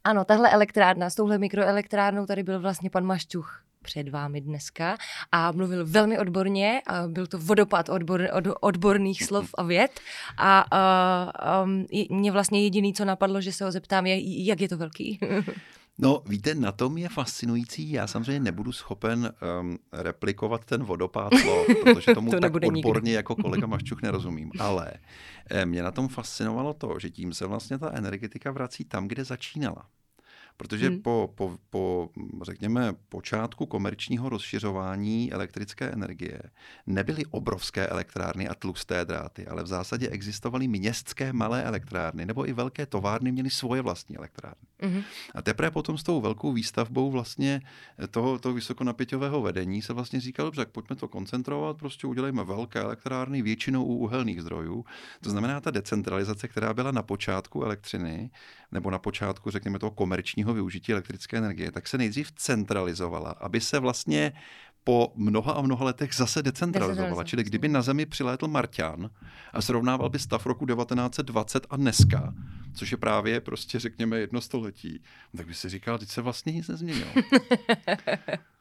Ano, 0.05 0.25
tahle 0.25 0.51
elektrárna, 0.51 1.11
s 1.11 1.15
touhle 1.15 1.39
mikroelektrárnou 1.39 2.27
tady 2.27 2.43
byl 2.43 2.61
vlastně 2.61 2.91
pan 2.91 3.05
Mašťuch 3.05 3.63
před 3.83 4.09
vámi 4.09 4.41
dneska 4.41 4.97
a 5.33 5.53
mluvil 5.53 5.87
velmi 5.87 6.19
odborně, 6.19 6.83
a 6.87 7.07
byl 7.09 7.27
to 7.27 7.39
vodopád 7.39 7.89
odbor, 7.89 8.29
od, 8.33 8.45
odborných 8.61 9.25
slov 9.25 9.51
a 9.59 9.63
věd 9.63 10.01
a, 10.37 10.65
a, 10.71 11.63
um, 11.63 11.87
mě 12.11 12.33
vlastně 12.33 12.63
jediný, 12.63 12.95
co 12.95 13.05
napadlo, 13.05 13.41
že 13.41 13.53
se 13.53 13.65
ho 13.65 13.73
zeptám, 13.73 14.07
je, 14.07 14.45
jak 14.45 14.61
je 14.61 14.69
to 14.69 14.77
velký. 14.77 15.19
No, 15.99 16.23
víte, 16.29 16.55
na 16.55 16.73
tom 16.73 16.99
je 16.99 17.09
fascinující. 17.09 17.91
Já 17.91 18.07
samozřejmě 18.07 18.41
nebudu 18.41 18.73
schopen 18.73 19.33
um, 19.61 19.79
replikovat 19.93 20.65
ten 20.65 20.85
vodopád 20.85 21.33
slov, 21.43 21.67
protože 21.83 22.15
tomu 22.15 22.31
To 22.31 22.37
tak 22.37 22.43
nebude 22.43 22.67
nikdy. 22.67 22.81
odborně 22.89 23.13
jako 23.15 23.37
kolega 23.43 23.67
Maščuk 23.67 24.03
nerozumím. 24.03 24.51
Ale 24.59 24.93
eh, 25.51 25.67
mě 25.67 25.83
na 25.83 25.91
tom 25.91 26.09
fascinovalo 26.09 26.75
to, 26.75 26.99
že 26.99 27.11
tím 27.11 27.33
se 27.35 27.47
vlastně 27.47 27.79
ta 27.79 27.91
energetika 27.93 28.51
vrací 28.51 28.85
tam, 28.85 29.09
kde 29.09 29.25
začínala. 29.25 29.87
Protože 30.57 30.89
Hmm. 30.89 31.03
po, 31.03 31.33
po, 31.35 31.59
po, 31.71 32.11
řekněme, 32.43 32.95
počátku 33.09 33.67
komerčního 33.67 34.29
rozšiřování 34.29 35.33
elektrické 35.33 35.85
energie 35.85 36.43
nebyly 36.87 37.27
obrovské 37.27 37.87
elektrárny 37.87 38.49
a 38.49 38.55
tlusté 38.55 39.05
dráty, 39.05 39.47
ale 39.47 39.63
v 39.63 39.67
zásadě 39.67 40.09
existovaly 40.09 40.69
městské 40.69 41.33
malé 41.33 41.63
elektrárny, 41.63 42.27
nebo 42.27 42.49
i 42.49 42.53
velké 42.53 42.87
továrny 42.87 43.33
měly 43.33 43.51
svoje 43.51 43.83
vlastní 43.83 44.17
elektrárny. 44.17 44.67
Mhm. 44.83 45.03
A 45.35 45.43
teprve 45.43 45.71
potom 45.71 45.99
s 45.99 46.03
tou 46.03 46.21
velkou 46.21 46.53
výstavbou 46.53 47.11
vlastně 47.11 47.61
toho, 48.11 48.39
toho 48.39 48.55
vysokonapěťového 48.55 49.43
vedení 49.43 49.83
se 49.83 49.93
vlastně 49.93 50.21
říkalo, 50.21 50.51
tak 50.51 50.69
pojďme 50.69 50.97
to 50.97 51.09
koncentrovat, 51.09 51.77
prostě 51.77 52.07
udělejme 52.07 52.45
velké 52.45 52.81
elektrárny, 52.81 53.43
většinou 53.43 53.85
u 53.85 53.97
uhelných 53.97 54.43
zdrojů. 54.43 54.85
To 55.21 55.31
znamená 55.31 55.61
ta 55.61 55.71
decentralizace, 55.71 56.49
která 56.49 56.75
byla 56.75 56.91
na 56.91 57.03
počátku 57.03 57.63
elektřiny, 57.65 58.31
nebo 58.73 58.91
na 58.91 58.99
počátku, 58.99 59.51
řekněme, 59.51 59.79
toho 59.79 59.91
komerčního 59.91 60.46
využití 60.55 60.93
elektrické 60.93 61.39
energie, 61.39 61.73
tak 61.73 61.89
se 61.89 61.99
nejdřív 61.99 62.33
centralizovala, 62.33 63.31
aby 63.31 63.61
se 63.61 63.79
vlastně 63.79 64.33
po 64.85 65.13
mnoha 65.17 65.53
a 65.53 65.63
mnoha 65.63 65.85
letech 65.85 66.15
zase 66.15 66.43
decentralizovala. 66.43 66.93
Decentralizovala. 66.93 67.25
Čili 67.25 67.45
kdyby 67.45 67.69
na 67.69 67.83
Zemi 67.83 68.07
přilétl 68.07 68.49
Marťan 68.49 69.11
a 69.53 69.63
srovnával 69.63 70.11
by 70.11 70.19
stav 70.19 70.47
roku 70.47 70.67
1920 70.67 71.67
a 71.71 71.77
dneska, 71.77 72.35
což 72.75 72.91
je 72.91 72.97
právě 72.97 73.41
prostě, 73.41 73.79
řekněme, 73.79 74.19
jedno 74.19 74.41
století, 74.41 75.03
tak 75.37 75.47
by 75.47 75.55
si 75.55 75.69
říkal, 75.69 75.99
teď 75.99 76.09
se 76.09 76.23
vlastně 76.23 76.53
nic 76.53 76.69
nezměnilo. 76.69 77.11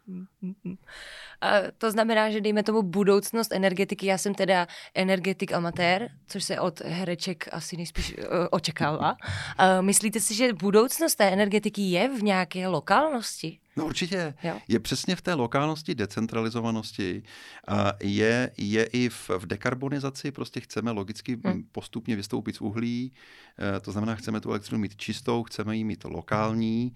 A 1.42 1.52
to 1.78 1.92
znamená, 1.92 2.30
že 2.32 2.42
dejme 2.42 2.64
tomu 2.64 2.82
budoucnost 2.82 3.52
energetiky. 3.52 4.06
Já 4.06 4.18
jsem 4.18 4.34
teda 4.34 4.68
energetik 4.94 5.54
amatér, 5.54 6.10
což 6.28 6.44
se 6.44 6.60
od 6.60 6.82
hereček 6.82 7.50
asi 7.52 7.78
nejspíš 7.78 8.16
uh, 8.18 8.24
očekává. 8.52 9.12
Uh, 9.12 9.82
myslíte 9.82 10.20
si, 10.20 10.34
že 10.34 10.54
budoucnost 10.54 11.16
té 11.16 11.30
energetiky 11.30 11.82
je 11.82 12.10
v 12.10 12.24
nějaké 12.24 12.68
lokálnosti? 12.68 13.60
No 13.78 13.86
určitě. 13.86 14.34
Jo. 14.44 14.60
Je 14.68 14.80
přesně 14.80 15.16
v 15.16 15.22
té 15.22 15.34
lokálnosti, 15.34 15.96
decentralizovanosti 15.96 17.24
a 17.68 17.94
je, 18.04 18.52
je 18.58 18.84
i 18.84 19.10
v, 19.10 19.30
v 19.30 19.46
dekarbonizaci, 19.46 20.32
prostě 20.32 20.60
chceme 20.60 20.92
logicky 20.92 21.36
Hmm. 21.46 21.64
postupně 21.72 22.16
vystoupit 22.16 22.56
z 22.56 22.62
uhlí, 22.62 23.14
eh, 23.60 23.80
to 23.80 23.92
znamená, 23.92 24.16
chceme 24.16 24.42
tu 24.42 24.50
elektřinu 24.50 24.80
mít 24.80 24.96
čistou, 24.96 25.44
chceme 25.44 25.78
ji 25.78 25.84
mít 25.84 26.04
lokální, 26.04 26.96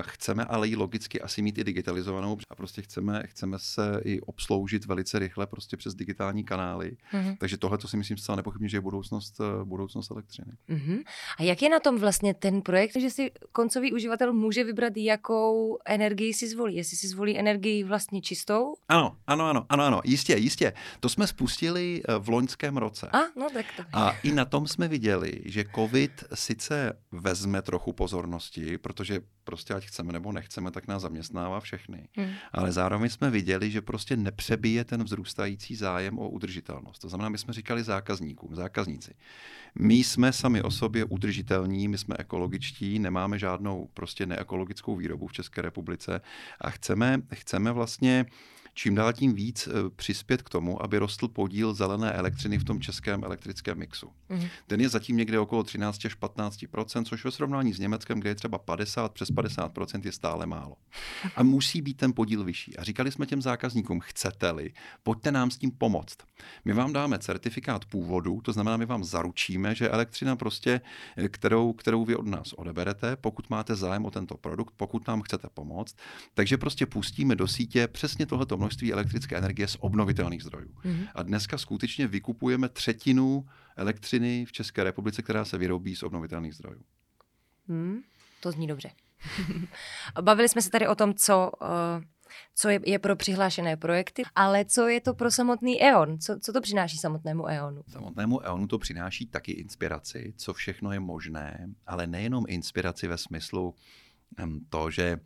chceme 0.00 0.44
ale 0.44 0.68
ji 0.68 0.76
logicky 0.76 1.20
asi 1.20 1.42
mít 1.42 1.58
i 1.58 1.64
digitalizovanou 1.64 2.36
a 2.50 2.54
prostě 2.54 2.82
chceme, 2.82 3.22
chceme 3.26 3.58
se 3.58 4.00
i 4.04 4.20
obsloužit 4.20 4.84
velice 4.84 5.18
rychle 5.18 5.46
prostě 5.46 5.76
přes 5.76 5.94
digitální 5.94 6.44
kanály. 6.44 6.96
Mhm. 7.12 7.36
Takže 7.36 7.56
tohle 7.56 7.78
to 7.78 7.88
si 7.88 7.96
myslím 7.96 8.16
zcela 8.16 8.36
nepochybně, 8.36 8.68
že 8.68 8.76
je 8.76 8.80
budoucnost, 8.80 9.40
eh, 9.40 9.64
budoucnost 9.64 10.10
elektřiny. 10.10 10.52
Mhm. 10.68 10.98
A 11.38 11.42
jak 11.42 11.62
je 11.62 11.68
na 11.68 11.80
tom 11.80 11.98
vlastně 11.98 12.34
ten 12.34 12.62
projekt, 12.62 12.96
že 12.96 13.10
si 13.10 13.30
koncový 13.52 13.92
uživatel 13.92 14.32
může 14.32 14.64
vybrat, 14.64 14.92
jakou 14.96 15.78
energii 15.84 16.34
si 16.34 16.48
zvolí? 16.48 16.76
Jestli 16.76 16.96
si 16.96 17.08
zvolí 17.08 17.38
energii 17.38 17.84
vlastně 17.84 18.22
čistou? 18.22 18.74
Ano, 18.88 19.16
ano, 19.26 19.44
ano, 19.44 19.66
ano, 19.68 19.84
ano, 19.84 20.00
jistě, 20.04 20.34
jistě. 20.36 20.72
To 21.00 21.08
jsme 21.08 21.26
spustili 21.26 22.02
eh, 22.08 22.18
v 22.18 22.28
loňském 22.28 22.76
roce. 22.76 23.08
A, 23.12 23.18
no 23.36 23.50
tak 23.52 23.66
to. 23.76 23.82
A 23.92 24.10
i 24.22 24.32
na 24.32 24.44
tom 24.44 24.66
jsme 24.66 24.88
viděli, 24.88 25.42
že 25.44 25.64
COVID 25.74 26.24
sice 26.34 26.98
vezme 27.12 27.62
trochu 27.62 27.92
pozornosti, 27.92 28.78
protože 28.78 29.20
prostě 29.44 29.74
ať 29.74 29.86
chceme 29.86 30.12
nebo 30.12 30.32
nechceme, 30.32 30.70
tak 30.70 30.88
nás 30.88 31.02
zaměstnává 31.02 31.60
všechny. 31.60 32.08
Hmm. 32.16 32.30
Ale 32.52 32.72
zároveň 32.72 33.10
jsme 33.10 33.30
viděli, 33.30 33.70
že 33.70 33.82
prostě 33.82 34.16
nepřebije 34.16 34.84
ten 34.84 35.04
vzrůstající 35.04 35.76
zájem 35.76 36.18
o 36.18 36.28
udržitelnost. 36.28 36.98
To 36.98 37.08
znamená, 37.08 37.28
my 37.28 37.38
jsme 37.38 37.52
říkali 37.52 37.82
zákazníkům, 37.82 38.54
zákazníci, 38.54 39.14
my 39.78 39.94
jsme 39.94 40.32
sami 40.32 40.62
o 40.62 40.70
sobě 40.70 41.04
udržitelní, 41.04 41.88
my 41.88 41.98
jsme 41.98 42.16
ekologičtí, 42.18 42.98
nemáme 42.98 43.38
žádnou 43.38 43.88
prostě 43.94 44.26
neekologickou 44.26 44.96
výrobu 44.96 45.26
v 45.26 45.32
České 45.32 45.62
republice 45.62 46.20
a 46.60 46.70
chceme, 46.70 47.22
chceme 47.34 47.72
vlastně 47.72 48.26
čím 48.74 48.94
dál 48.94 49.12
tím 49.12 49.34
víc 49.34 49.68
eh, 49.68 49.90
přispět 49.96 50.42
k 50.42 50.48
tomu, 50.48 50.82
aby 50.82 50.98
rostl 50.98 51.28
podíl 51.28 51.74
zelené 51.74 52.12
elektřiny 52.12 52.58
v 52.58 52.64
tom 52.64 52.80
českém 52.80 53.24
elektrickém 53.24 53.78
mixu. 53.78 54.10
Mhm. 54.28 54.48
Ten 54.66 54.80
je 54.80 54.88
zatím 54.88 55.16
někde 55.16 55.38
okolo 55.38 55.62
13 55.62 56.04
až 56.04 56.18
15% 56.18 57.04
což 57.04 57.24
ve 57.24 57.30
srovnání 57.30 57.72
s 57.72 57.78
Německem, 57.78 58.20
kde 58.20 58.30
je 58.30 58.34
třeba 58.34 58.58
50 58.58 59.12
přes 59.12 59.30
50% 59.30 60.00
je 60.04 60.12
stále 60.12 60.46
málo. 60.46 60.76
A 61.36 61.42
musí 61.42 61.82
být 61.82 61.96
ten 61.96 62.12
podíl 62.12 62.44
vyšší. 62.44 62.76
A 62.76 62.84
říkali 62.84 63.12
jsme 63.12 63.26
těm 63.26 63.42
zákazníkům, 63.42 64.00
chcete-li, 64.00 64.72
pojďte 65.02 65.32
nám 65.32 65.50
s 65.50 65.58
tím 65.58 65.70
pomoct. 65.70 66.16
My 66.64 66.72
vám 66.72 66.92
dáme 66.92 67.18
certifikát 67.18 67.84
původu, 67.84 68.40
to 68.40 68.52
znamená, 68.52 68.76
my 68.76 68.86
vám 68.86 69.04
zaručíme, 69.04 69.74
že 69.74 69.88
elektřina 69.88 70.36
prostě, 70.36 70.80
eh, 71.16 71.28
kterou, 71.28 71.72
kterou 71.72 72.04
vy 72.04 72.16
od 72.16 72.26
nás 72.26 72.52
odeberete, 72.52 73.16
pokud 73.16 73.50
máte 73.50 73.76
zájem 73.76 74.04
o 74.04 74.10
tento 74.10 74.36
produkt, 74.36 74.74
pokud 74.76 75.08
nám 75.08 75.22
chcete 75.22 75.48
pomoct, 75.54 75.96
takže 76.34 76.56
prostě 76.58 76.86
pustíme 76.86 77.36
do 77.36 77.48
sítě 77.48 77.88
přesně 77.88 78.26
tohleto 78.26 78.56
množství 78.62 78.92
elektrické 78.92 79.36
energie 79.36 79.68
z 79.68 79.76
obnovitelných 79.80 80.42
zdrojů. 80.42 80.74
Mhm. 80.84 81.06
A 81.14 81.22
dneska 81.22 81.58
skutečně 81.58 82.06
vykupujeme 82.06 82.68
třetinu 82.68 83.46
elektřiny 83.76 84.44
v 84.44 84.52
České 84.52 84.84
republice, 84.84 85.22
která 85.22 85.44
se 85.44 85.58
vyrobí 85.58 85.96
z 85.96 86.02
obnovitelných 86.02 86.54
zdrojů. 86.54 86.82
Hmm, 87.68 88.02
to 88.40 88.52
zní 88.52 88.66
dobře. 88.66 88.90
Bavili 90.20 90.48
jsme 90.48 90.62
se 90.62 90.70
tady 90.70 90.88
o 90.88 90.94
tom, 90.94 91.14
co, 91.14 91.50
uh, 91.60 91.68
co 92.54 92.68
je, 92.68 92.80
je 92.86 92.98
pro 92.98 93.16
přihlášené 93.16 93.76
projekty, 93.76 94.22
ale 94.34 94.64
co 94.64 94.88
je 94.88 95.00
to 95.00 95.14
pro 95.14 95.30
samotný 95.30 95.82
E.ON? 95.82 96.18
Co, 96.18 96.38
co 96.40 96.52
to 96.52 96.60
přináší 96.60 96.98
samotnému 96.98 97.48
E.ONu? 97.48 97.82
Samotnému 97.88 98.40
EONu 98.40 98.66
to 98.66 98.78
přináší 98.78 99.26
taky 99.26 99.52
inspiraci, 99.52 100.34
co 100.36 100.54
všechno 100.54 100.92
je 100.92 101.00
možné, 101.00 101.68
ale 101.86 102.06
nejenom 102.06 102.44
inspiraci 102.48 103.08
ve 103.08 103.18
smyslu 103.18 103.74
to, 104.68 104.90
že 104.90 105.20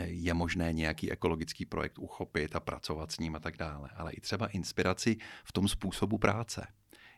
je 0.00 0.34
možné 0.34 0.72
nějaký 0.72 1.12
ekologický 1.12 1.66
projekt 1.66 1.98
uchopit 1.98 2.56
a 2.56 2.60
pracovat 2.60 3.12
s 3.12 3.18
ním 3.18 3.36
a 3.36 3.38
tak 3.38 3.56
dále, 3.56 3.90
ale 3.96 4.12
i 4.12 4.20
třeba 4.20 4.46
inspiraci 4.46 5.16
v 5.44 5.52
tom 5.52 5.68
způsobu 5.68 6.18
práce. 6.18 6.66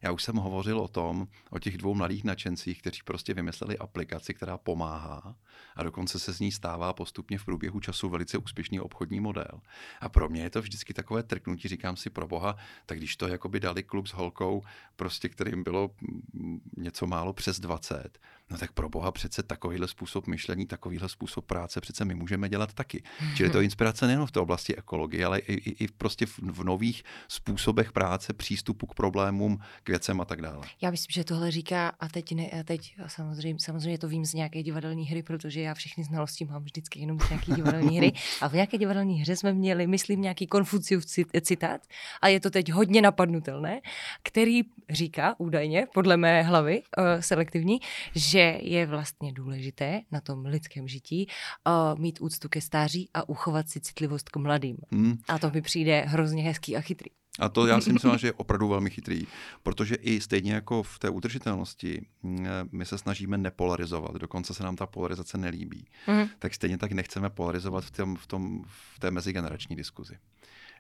Já 0.04 0.12
už 0.12 0.22
jsem 0.22 0.37
hovořil 0.37 0.80
o 0.80 0.88
tom, 0.88 1.26
o 1.50 1.58
těch 1.58 1.78
dvou 1.78 1.94
mladých 1.94 2.24
nadšencích, 2.24 2.80
kteří 2.80 3.00
prostě 3.04 3.34
vymysleli 3.34 3.78
aplikaci, 3.78 4.34
která 4.34 4.58
pomáhá 4.58 5.37
a 5.76 5.82
dokonce 5.82 6.18
se 6.18 6.32
z 6.32 6.40
ní 6.40 6.52
stává 6.52 6.92
postupně 6.92 7.38
v 7.38 7.44
průběhu 7.44 7.80
času 7.80 8.08
velice 8.08 8.38
úspěšný 8.38 8.80
obchodní 8.80 9.20
model. 9.20 9.60
A 10.00 10.08
pro 10.08 10.28
mě 10.28 10.42
je 10.42 10.50
to 10.50 10.62
vždycky 10.62 10.94
takové 10.94 11.22
trknutí, 11.22 11.68
říkám 11.68 11.96
si 11.96 12.10
pro 12.10 12.26
boha, 12.26 12.56
tak 12.87 12.98
když 12.98 13.16
to 13.16 13.28
jakoby 13.28 13.60
dali 13.60 13.82
klub 13.82 14.06
s 14.06 14.12
holkou, 14.12 14.62
prostě 14.96 15.28
kterým 15.28 15.64
bylo 15.64 15.90
mm, 16.32 16.60
něco 16.76 17.06
málo 17.06 17.32
přes 17.32 17.60
20, 17.60 18.18
no 18.50 18.59
tak 18.59 18.72
pro 18.72 18.88
boha 18.88 19.12
přece 19.12 19.42
takovýhle 19.42 19.88
způsob 19.88 20.26
myšlení, 20.26 20.66
takovýhle 20.66 21.09
způsob 21.09 21.46
práce 21.46 21.80
přece 21.80 22.04
my 22.04 22.14
můžeme 22.14 22.48
dělat 22.48 22.72
taky. 22.72 23.02
Čili 23.37 23.50
to 23.50 23.59
je 23.59 23.64
inspirace 23.64 24.07
nejen 24.07 24.26
v 24.26 24.30
té 24.30 24.40
oblasti 24.40 24.76
ekologie, 24.76 25.26
ale 25.26 25.38
i, 25.38 25.52
i, 25.52 25.85
i 25.85 25.88
prostě 25.88 26.26
v, 26.26 26.38
v 26.38 26.64
nových 26.64 27.02
způsobech 27.28 27.92
práce, 27.92 28.33
přístupu 28.33 28.87
k 28.87 28.94
problémům, 28.94 29.59
k 29.85 29.88
věcem 29.88 30.20
a 30.20 30.24
tak 30.24 30.42
dále. 30.42 30.66
Já 30.83 30.90
myslím, 30.90 31.12
že 31.12 31.24
tohle 31.24 31.50
říká 31.50 31.92
a 32.00 32.09
teď, 32.09 32.33
ne, 32.35 32.50
a 32.61 32.62
teď 32.62 32.94
a 33.04 33.09
samozřejmě, 33.09 33.61
samozřejmě 33.61 33.98
to 33.98 34.09
vím 34.09 34.24
z 34.24 34.35
nějaké 34.35 34.62
divadelní 34.62 35.04
hry, 35.04 35.22
protože 35.22 35.61
já 35.61 35.74
všechny 35.74 36.04
znalosti 36.04 36.44
mám 36.44 36.62
vždycky 36.62 37.00
jenom 37.00 37.20
z 37.20 37.28
nějaké 37.30 37.52
divadelní 37.54 37.98
hry. 37.98 38.12
A 38.40 38.48
v 38.48 38.52
nějaké 38.52 38.78
divadelní 38.78 39.20
hře 39.20 39.37
jsme 39.37 39.52
měli, 39.52 39.87
myslím, 39.87 40.22
nějaký 40.22 40.46
Konfuciův 40.46 41.04
citát, 41.40 41.80
a 42.22 42.28
je 42.28 42.40
to 42.40 42.50
teď 42.50 42.72
hodně 42.72 43.02
napadnutelné, 43.02 43.80
který 44.22 44.62
říká 44.90 45.35
údajně, 45.38 45.87
podle 45.94 46.16
mé 46.16 46.42
hlavy 46.42 46.83
uh, 46.83 47.04
selektivní, 47.20 47.80
že 48.14 48.34
je 48.38 48.87
vlastně 48.87 49.33
důležité 49.33 50.01
na 50.11 50.20
tom 50.20 50.47
lidském 50.47 50.88
žití 50.88 51.27
uh, 51.66 52.01
mít 52.01 52.20
úctu 52.20 52.49
ke 52.49 52.61
stáří 52.61 53.11
a 53.14 53.29
uchovat 53.29 53.68
si 53.68 53.81
citlivost 53.81 54.29
k 54.29 54.37
mladým. 54.37 54.77
Hmm. 54.92 55.14
A 55.29 55.38
to 55.38 55.51
mi 55.51 55.62
přijde 55.62 56.01
hrozně 56.01 56.42
hezký 56.42 56.77
a 56.77 56.81
chytrý. 56.81 57.11
A 57.38 57.49
to 57.49 57.66
já 57.66 57.81
si 57.81 57.92
myslím, 57.92 58.18
že 58.18 58.27
je 58.27 58.33
opravdu 58.33 58.68
velmi 58.68 58.90
chytrý, 58.90 59.27
protože 59.62 59.94
i 59.94 60.20
stejně 60.20 60.53
jako 60.53 60.83
v 60.83 60.99
té 60.99 61.11
udržitelnosti 61.11 62.07
mm, 62.23 62.47
my 62.73 62.87
se 62.87 62.99
snažíme 62.99 63.38
nepolarizovat, 63.38 64.14
dokonce 64.14 64.55
se 64.55 64.64
nám 64.64 64.77
ta 64.77 64.87
polarizace 64.87 65.38
nelíbí, 65.38 65.87
mm. 66.07 66.29
tak 66.38 66.55
stejně 66.55 66.79
tak 66.79 66.92
nechceme 66.92 67.31
polarizovat 67.31 67.85
v, 67.85 67.90
tom, 67.90 68.16
v, 68.16 68.27
tom, 68.27 68.64
v 68.94 68.99
té 68.99 69.11
mezigenerační 69.11 69.77
diskuzi. 69.77 70.18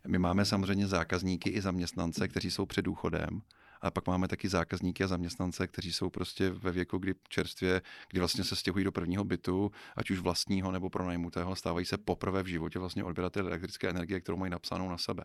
My 0.06 0.18
máme 0.18 0.44
samozřejmě 0.44 0.86
zákazníky 0.86 1.50
i 1.50 1.60
zaměstnance, 1.60 2.28
kteří 2.28 2.50
jsou 2.50 2.66
před 2.66 2.82
důchodem 2.82 3.42
a 3.84 3.90
pak 3.90 4.06
máme 4.06 4.28
taky 4.28 4.48
zákazníky 4.48 5.04
a 5.04 5.06
zaměstnance, 5.06 5.66
kteří 5.66 5.92
jsou 5.92 6.10
prostě 6.10 6.50
ve 6.50 6.72
věku, 6.72 6.98
kdy 6.98 7.14
čerstvě, 7.28 7.82
kdy 8.10 8.20
vlastně 8.20 8.44
se 8.44 8.56
stěhují 8.56 8.84
do 8.84 8.92
prvního 8.92 9.24
bytu, 9.24 9.70
ať 9.96 10.10
už 10.10 10.18
vlastního 10.18 10.72
nebo 10.72 10.90
pronajmutého, 10.90 11.56
stávají 11.56 11.86
se 11.86 11.98
poprvé 11.98 12.42
v 12.42 12.46
životě 12.46 12.78
vlastně 12.78 13.04
odběratel 13.04 13.46
elektrické 13.46 13.88
energie, 13.88 14.20
kterou 14.20 14.36
mají 14.36 14.50
napsanou 14.50 14.88
na 14.88 14.98
sebe. 14.98 15.24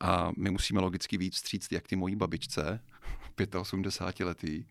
A 0.00 0.32
my 0.38 0.50
musíme 0.50 0.80
logicky 0.80 1.18
víc 1.18 1.34
vstříct 1.34 1.72
jak 1.72 1.88
ty 1.88 1.96
mojí 1.96 2.16
babičce, 2.16 2.80
85 3.60 4.26
letý, 4.26 4.66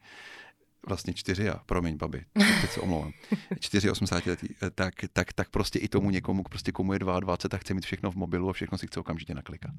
vlastně 0.88 1.13
čtyři 1.13 1.49
a 1.49 1.58
promiň, 1.65 1.97
babi, 1.97 2.25
teď 2.62 2.71
se 2.71 2.82
omlouvám, 2.82 3.12
čtyři 3.60 3.89
80 3.89 4.25
letý, 4.25 4.47
tak, 4.75 4.93
tak, 5.13 5.34
tak 5.34 5.49
prostě 5.49 5.79
i 5.79 5.88
tomu 5.88 6.10
někomu, 6.10 6.43
prostě 6.43 6.71
komu 6.71 6.93
je 6.93 6.99
22 6.99 7.58
a 7.58 7.60
chce 7.60 7.73
mít 7.73 7.86
všechno 7.86 8.12
v 8.12 8.15
mobilu 8.15 8.49
a 8.49 8.53
všechno 8.53 8.77
si 8.77 8.88
chce 8.88 8.99
okamžitě 8.99 9.34
naklikat. 9.34 9.71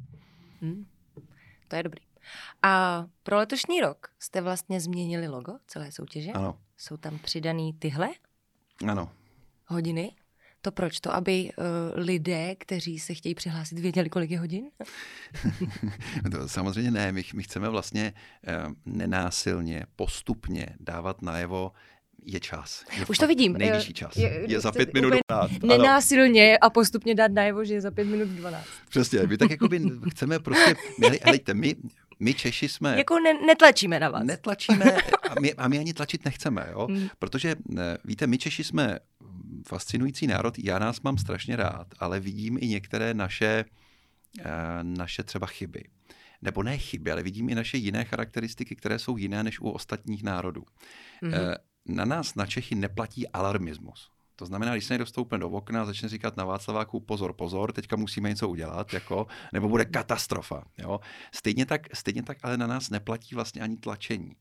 Hmm. 0.60 0.86
To 1.68 1.76
je 1.76 1.82
dobrý. 1.82 2.09
A 2.62 3.04
pro 3.22 3.36
letošní 3.36 3.80
rok 3.80 4.08
jste 4.18 4.40
vlastně 4.40 4.80
změnili 4.80 5.28
logo 5.28 5.52
celé 5.66 5.92
soutěže? 5.92 6.32
Ano. 6.32 6.58
Jsou 6.76 6.96
tam 6.96 7.18
přidaný 7.18 7.72
tyhle? 7.72 8.08
Ano. 8.88 9.12
Hodiny? 9.66 10.12
To 10.62 10.72
proč? 10.72 11.00
To, 11.00 11.14
aby 11.14 11.50
uh, 11.56 11.64
lidé, 11.94 12.54
kteří 12.56 12.98
se 12.98 13.14
chtějí 13.14 13.34
přihlásit, 13.34 13.78
věděli, 13.78 14.08
kolik 14.08 14.30
je 14.30 14.38
hodin? 14.38 14.64
to 16.32 16.48
samozřejmě 16.48 16.90
ne. 16.90 17.12
My, 17.12 17.24
my 17.34 17.42
chceme 17.42 17.68
vlastně 17.68 18.12
uh, 18.66 18.72
nenásilně, 18.84 19.86
postupně 19.96 20.66
dávat 20.80 21.22
najevo, 21.22 21.72
je 22.24 22.40
čas. 22.40 22.84
Je 22.98 23.06
Už 23.06 23.18
to 23.18 23.26
vidím. 23.26 23.52
Nejvyšší 23.52 23.92
čas. 23.92 24.16
Je, 24.16 24.44
je 24.48 24.60
za 24.60 24.72
pět 24.72 24.94
minut 24.94 25.12
12. 25.28 25.62
Nenásilně 25.62 26.58
a 26.58 26.70
postupně 26.70 27.14
dát 27.14 27.32
najevo, 27.32 27.64
že 27.64 27.74
je 27.74 27.80
za 27.80 27.90
pět 27.90 28.04
minut 28.04 28.28
12. 28.28 28.66
Přesně. 28.88 29.26
My 29.26 29.38
tak 29.38 29.50
jakoby 29.50 29.80
chceme 30.10 30.38
prostě, 30.38 30.74
helejte, 31.22 31.54
my, 31.54 31.76
my 32.20 32.34
Češi 32.34 32.68
jsme... 32.68 32.98
Jako 32.98 33.18
ne, 33.18 33.34
netlačíme 33.46 34.00
na 34.00 34.08
vás. 34.08 34.24
Netlačíme 34.24 34.84
a 35.30 35.40
my, 35.40 35.54
a 35.54 35.68
my 35.68 35.78
ani 35.78 35.92
tlačit 35.94 36.24
nechceme, 36.24 36.68
jo? 36.72 36.86
Hmm. 36.90 37.08
Protože, 37.18 37.56
víte, 38.04 38.26
my 38.26 38.38
Češi 38.38 38.64
jsme 38.64 38.98
fascinující 39.68 40.26
národ, 40.26 40.58
já 40.58 40.78
nás 40.78 41.00
mám 41.00 41.18
strašně 41.18 41.56
rád, 41.56 41.86
ale 41.98 42.20
vidím 42.20 42.58
i 42.60 42.66
některé 42.66 43.14
naše, 43.14 43.64
eh, 44.40 44.44
naše 44.82 45.22
třeba 45.22 45.46
chyby. 45.46 45.84
Nebo 46.42 46.62
ne 46.62 46.78
chyby, 46.78 47.12
ale 47.12 47.22
vidím 47.22 47.48
i 47.48 47.54
naše 47.54 47.76
jiné 47.76 48.04
charakteristiky, 48.04 48.76
které 48.76 48.98
jsou 48.98 49.16
jiné 49.16 49.42
než 49.42 49.60
u 49.60 49.70
ostatních 49.70 50.22
národů. 50.22 50.64
Mm-hmm. 51.22 51.56
Na 51.86 52.04
nás, 52.04 52.34
na 52.34 52.46
Čechy, 52.46 52.74
neplatí 52.74 53.28
alarmismus. 53.28 54.10
To 54.40 54.46
znamená, 54.46 54.72
když 54.72 54.84
se 54.84 54.94
někdo 54.94 55.06
stoupne 55.06 55.38
do 55.38 55.50
okna 55.50 55.82
a 55.82 55.84
začne 55.84 56.08
říkat 56.08 56.36
na 56.36 56.44
Václaváku 56.44 57.00
pozor, 57.00 57.32
pozor, 57.32 57.72
teďka 57.72 57.96
musíme 57.96 58.28
něco 58.28 58.48
udělat, 58.48 58.92
jako, 58.92 59.26
nebo 59.52 59.68
bude 59.68 59.84
katastrofa. 59.84 60.64
Jo? 60.78 61.00
Stejně, 61.34 61.66
tak, 61.66 61.96
stejně 61.96 62.22
tak 62.22 62.38
ale 62.42 62.56
na 62.56 62.66
nás 62.66 62.90
neplatí 62.90 63.34
vlastně 63.34 63.62
ani 63.62 63.76
tlačení. 63.76 64.36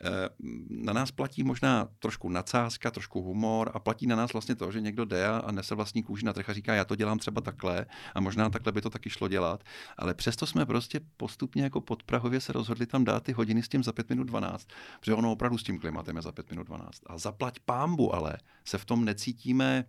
Eh, 0.00 0.28
na 0.68 0.92
nás 0.92 1.10
platí 1.10 1.42
možná 1.42 1.88
trošku 1.98 2.28
nadsázka, 2.28 2.90
trošku 2.90 3.22
humor 3.22 3.70
a 3.74 3.78
platí 3.78 4.06
na 4.06 4.16
nás 4.16 4.32
vlastně 4.32 4.54
to, 4.54 4.72
že 4.72 4.80
někdo 4.80 5.04
jde 5.04 5.28
a 5.28 5.52
nese 5.52 5.74
vlastní 5.74 6.02
kůži 6.02 6.26
na 6.26 6.32
trh 6.32 6.48
a 6.48 6.52
říká, 6.52 6.74
já 6.74 6.84
to 6.84 6.96
dělám 6.96 7.18
třeba 7.18 7.40
takhle 7.40 7.86
a 8.14 8.20
možná 8.20 8.50
takhle 8.50 8.72
by 8.72 8.80
to 8.80 8.90
taky 8.90 9.10
šlo 9.10 9.28
dělat, 9.28 9.64
ale 9.96 10.14
přesto 10.14 10.46
jsme 10.46 10.66
prostě 10.66 11.00
postupně 11.16 11.62
jako 11.62 11.80
podprahově 11.80 12.40
se 12.40 12.52
rozhodli 12.52 12.86
tam 12.86 13.04
dát 13.04 13.22
ty 13.22 13.32
hodiny 13.32 13.62
s 13.62 13.68
tím 13.68 13.84
za 13.84 13.92
5 13.92 14.10
minut 14.10 14.24
12, 14.24 14.68
protože 15.00 15.14
ono 15.14 15.32
opravdu 15.32 15.58
s 15.58 15.62
tím 15.62 15.78
klimatem 15.78 16.16
je 16.16 16.22
za 16.22 16.32
5 16.32 16.50
minut 16.50 16.66
12. 16.66 17.00
A 17.06 17.18
zaplať 17.18 17.58
pámbu 17.58 18.14
ale 18.14 18.38
se 18.64 18.78
v 18.78 18.84
tom 18.84 19.04
necítíme 19.04 19.84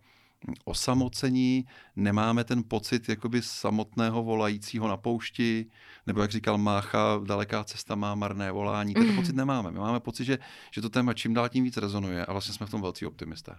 osamocení, 0.64 1.66
nemáme 1.96 2.44
ten 2.44 2.62
pocit 2.68 3.08
jakoby 3.08 3.42
samotného 3.42 4.22
volajícího 4.22 4.88
na 4.88 4.96
poušti, 4.96 5.66
nebo 6.06 6.20
jak 6.20 6.30
říkal 6.30 6.58
Mácha, 6.58 7.20
daleká 7.24 7.64
cesta 7.64 7.94
má 7.94 8.14
marné 8.14 8.52
volání. 8.52 8.94
Ten 8.94 9.08
mm. 9.08 9.16
pocit 9.16 9.36
nemáme. 9.36 9.70
My 9.70 9.78
máme 9.78 10.00
pocit, 10.00 10.24
že, 10.24 10.38
že 10.70 10.80
to 10.80 10.88
téma 10.88 11.14
čím 11.14 11.34
dál 11.34 11.48
tím 11.48 11.64
víc 11.64 11.76
rezonuje 11.76 12.26
a 12.26 12.32
vlastně 12.32 12.54
jsme 12.54 12.66
v 12.66 12.70
tom 12.70 12.82
velcí 12.82 13.06
optimisté. 13.06 13.54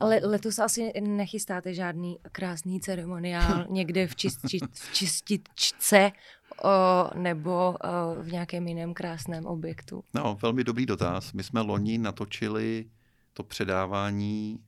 Ale 0.00 0.20
letos 0.24 0.58
asi 0.58 0.92
nechystáte 1.00 1.74
žádný 1.74 2.18
krásný 2.32 2.80
ceremoniál 2.80 3.66
někde 3.70 4.06
v, 4.06 4.16
čisti, 4.16 4.58
v 4.72 4.92
čističce 4.92 6.12
o, 6.64 6.70
nebo 7.18 7.50
o, 7.50 7.76
v 8.22 8.32
nějakém 8.32 8.68
jiném 8.68 8.94
krásném 8.94 9.46
objektu? 9.46 10.04
No, 10.14 10.38
velmi 10.42 10.64
dobrý 10.64 10.86
dotaz. 10.86 11.32
My 11.32 11.42
jsme 11.42 11.60
loni 11.60 11.98
natočili 11.98 12.84
to 13.32 13.42
předávání 13.42 14.58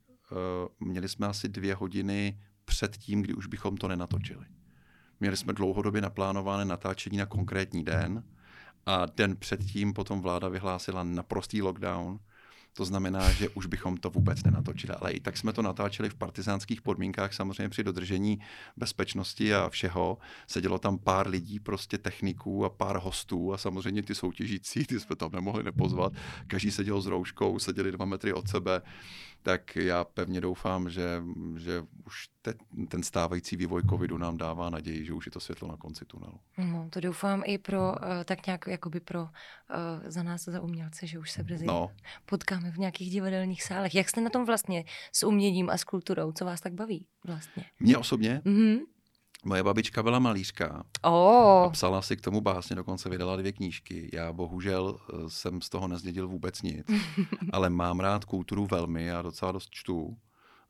měli 0.81 1.09
jsme 1.09 1.27
asi 1.27 1.49
dvě 1.49 1.75
hodiny 1.75 2.39
před 2.65 2.97
tím, 2.97 3.23
kdy 3.23 3.35
už 3.35 3.47
bychom 3.47 3.77
to 3.77 3.89
nenatočili. 3.89 4.47
Měli 5.21 5.37
jsme 5.37 5.53
dlouhodobě 5.53 6.01
naplánované 6.01 6.65
natáčení 6.65 7.19
na 7.19 7.27
konkrétní 7.27 7.85
den 7.85 8.25
a 8.87 9.07
den 9.07 9.37
předtím 9.37 9.93
potom 9.93 10.21
vláda 10.21 10.49
vyhlásila 10.49 11.03
naprostý 11.03 11.63
lockdown, 11.63 12.19
to 12.75 12.85
znamená, 12.85 13.33
že 13.33 13.49
už 13.49 13.67
bychom 13.67 13.97
to 13.97 14.11
vůbec 14.11 14.43
nenatočili. 14.43 14.95
Ale 14.95 15.13
i 15.13 15.21
tak 15.21 15.37
jsme 15.37 15.53
to 15.53 15.63
natáčeli 15.63 16.11
v 16.11 16.15
partizánských 16.15 16.83
podmínkách, 16.83 17.35
samozřejmě 17.35 17.69
při 17.69 17.85
dodržení 17.85 18.39
bezpečnosti 18.77 19.55
a 19.55 19.69
všeho. 19.69 20.19
Sedělo 20.47 20.79
tam 20.79 20.99
pár 20.99 21.29
lidí, 21.29 21.61
prostě 21.61 21.99
techniků 21.99 22.65
a 22.65 22.69
pár 22.69 22.99
hostů 22.99 23.53
a 23.53 23.59
samozřejmě 23.59 24.03
ty 24.03 24.15
soutěžící, 24.15 24.85
ty 24.85 25.01
jsme 25.01 25.17
tam 25.17 25.31
nemohli 25.33 25.63
nepozvat. 25.63 26.13
Každý 26.47 26.71
seděl 26.71 27.01
s 27.01 27.07
rouškou, 27.07 27.59
seděli 27.59 27.93
dva 27.93 28.05
metry 28.05 28.33
od 28.33 28.49
sebe 28.49 28.83
tak 29.43 29.77
já 29.77 30.05
pevně 30.05 30.41
doufám, 30.41 30.91
že, 30.91 31.23
že 31.57 31.85
už 32.07 32.29
te, 32.43 32.55
ten 32.89 33.03
stávající 33.03 33.57
vývoj 33.57 33.83
covidu 33.91 34.19
nám 34.19 34.37
dává 34.37 34.71
naději, 34.71 35.05
že 35.05 35.13
už 35.13 35.27
je 35.27 35.33
to 35.33 35.41
světlo 35.41 35.69
na 35.69 35.77
konci 35.77 36.05
tunelu. 36.05 36.41
No, 36.59 36.89
to 36.91 37.01
doufám 37.01 37.43
i 37.47 37.59
pro, 37.59 37.93
uh, 37.93 37.97
tak 38.25 38.47
nějak 38.47 38.67
jakoby 38.67 39.01
pro 39.01 39.23
uh, 39.23 39.29
za 40.07 40.23
nás, 40.23 40.45
za 40.45 40.61
umělce, 40.61 41.07
že 41.07 41.19
už 41.19 41.31
se 41.31 41.43
brzy 41.43 41.67
no. 41.67 41.91
potkáme 42.27 42.71
v 42.71 42.79
nějakých 42.79 43.11
divadelních 43.11 43.63
sálech. 43.63 43.95
Jak 43.95 44.09
jste 44.09 44.21
na 44.21 44.31
tom 44.31 44.45
vlastně 44.45 44.85
s 45.13 45.23
uměním 45.23 45.71
a 45.71 45.79
s 45.79 45.85
kulturou? 45.85 46.33
Co 46.33 46.45
vás 46.45 46.61
tak 46.61 46.73
baví 46.73 47.07
vlastně? 47.25 47.65
Mě 47.81 47.99
osobně? 47.99 48.43
Mm-hmm. 48.45 48.79
Moje 49.45 49.63
babička 49.63 50.03
byla 50.03 50.19
malířka 50.19 50.85
oh. 51.03 51.65
a 51.65 51.71
psala 51.71 52.03
si 52.03 52.17
k 52.17 52.21
tomu 52.21 52.41
básně, 52.41 52.77
dokonce 52.77 53.09
vydala 53.09 53.37
dvě 53.37 53.53
knížky. 53.53 54.11
Já 54.13 54.33
bohužel 54.33 54.99
eh, 54.99 55.15
jsem 55.29 55.61
z 55.61 55.69
toho 55.69 55.89
nezdědil 55.89 56.29
vůbec 56.29 56.63
nic, 56.63 56.87
ale 57.53 57.71
mám 57.71 58.01
rád 58.01 58.25
kulturu 58.25 58.67
velmi 58.67 59.13
a 59.13 59.23
docela 59.23 59.53
dost 59.53 59.71
čtu. 59.71 60.17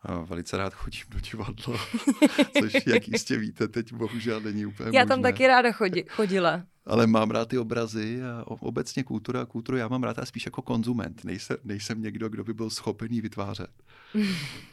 A 0.04 0.18
velice 0.18 0.56
rád 0.56 0.74
chodím 0.74 1.04
do 1.08 1.20
divadla, 1.20 1.78
což, 2.60 2.86
jak 2.86 3.08
jistě 3.08 3.38
víte, 3.38 3.68
teď 3.68 3.92
bohužel 3.92 4.40
není 4.40 4.66
úplně 4.66 4.98
Já 4.98 5.04
tam 5.04 5.22
taky 5.22 5.46
ráda 5.46 5.72
chodi, 5.72 6.04
chodila. 6.08 6.62
Ale 6.86 7.06
mám 7.06 7.30
rád 7.30 7.48
ty 7.48 7.58
obrazy 7.58 8.22
a 8.22 8.44
obecně 8.46 9.04
kultura 9.04 9.42
a 9.42 9.46
kulturu 9.46 9.78
já 9.78 9.88
mám 9.88 10.02
rád 10.02 10.18
a 10.18 10.26
spíš 10.26 10.46
jako 10.46 10.62
konzument. 10.62 11.24
Nejsem, 11.24 11.56
nejsem 11.64 12.02
někdo, 12.02 12.28
kdo 12.28 12.44
by 12.44 12.54
byl 12.54 12.70
schopený 12.70 13.20
vytvářet. 13.20 13.70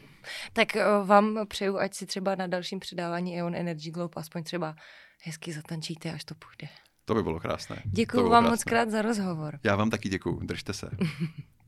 Tak 0.53 0.75
eh, 0.75 0.83
vám 1.05 1.39
přeju, 1.47 1.77
ať 1.77 1.93
si 1.93 2.05
třeba 2.05 2.35
na 2.35 2.47
dalším 2.47 2.79
předávání 2.79 3.39
Eon 3.39 3.55
Energy 3.55 3.91
Globe 3.91 4.13
aspoň 4.15 4.43
třeba 4.43 4.75
hezky 5.23 5.53
zatančíte, 5.53 6.11
až 6.11 6.23
to 6.23 6.35
půjde. 6.35 6.73
To 7.05 7.15
by 7.15 7.23
bylo 7.23 7.39
krásné. 7.39 7.81
Děkuji 7.85 8.29
vám 8.29 8.29
krásné. 8.29 8.49
moc 8.49 8.63
krát 8.63 8.89
za 8.89 9.01
rozhovor. 9.01 9.59
Já 9.63 9.75
vám 9.75 9.89
taky 9.89 10.09
děkuji. 10.09 10.39
Držte 10.43 10.73
se. 10.73 10.89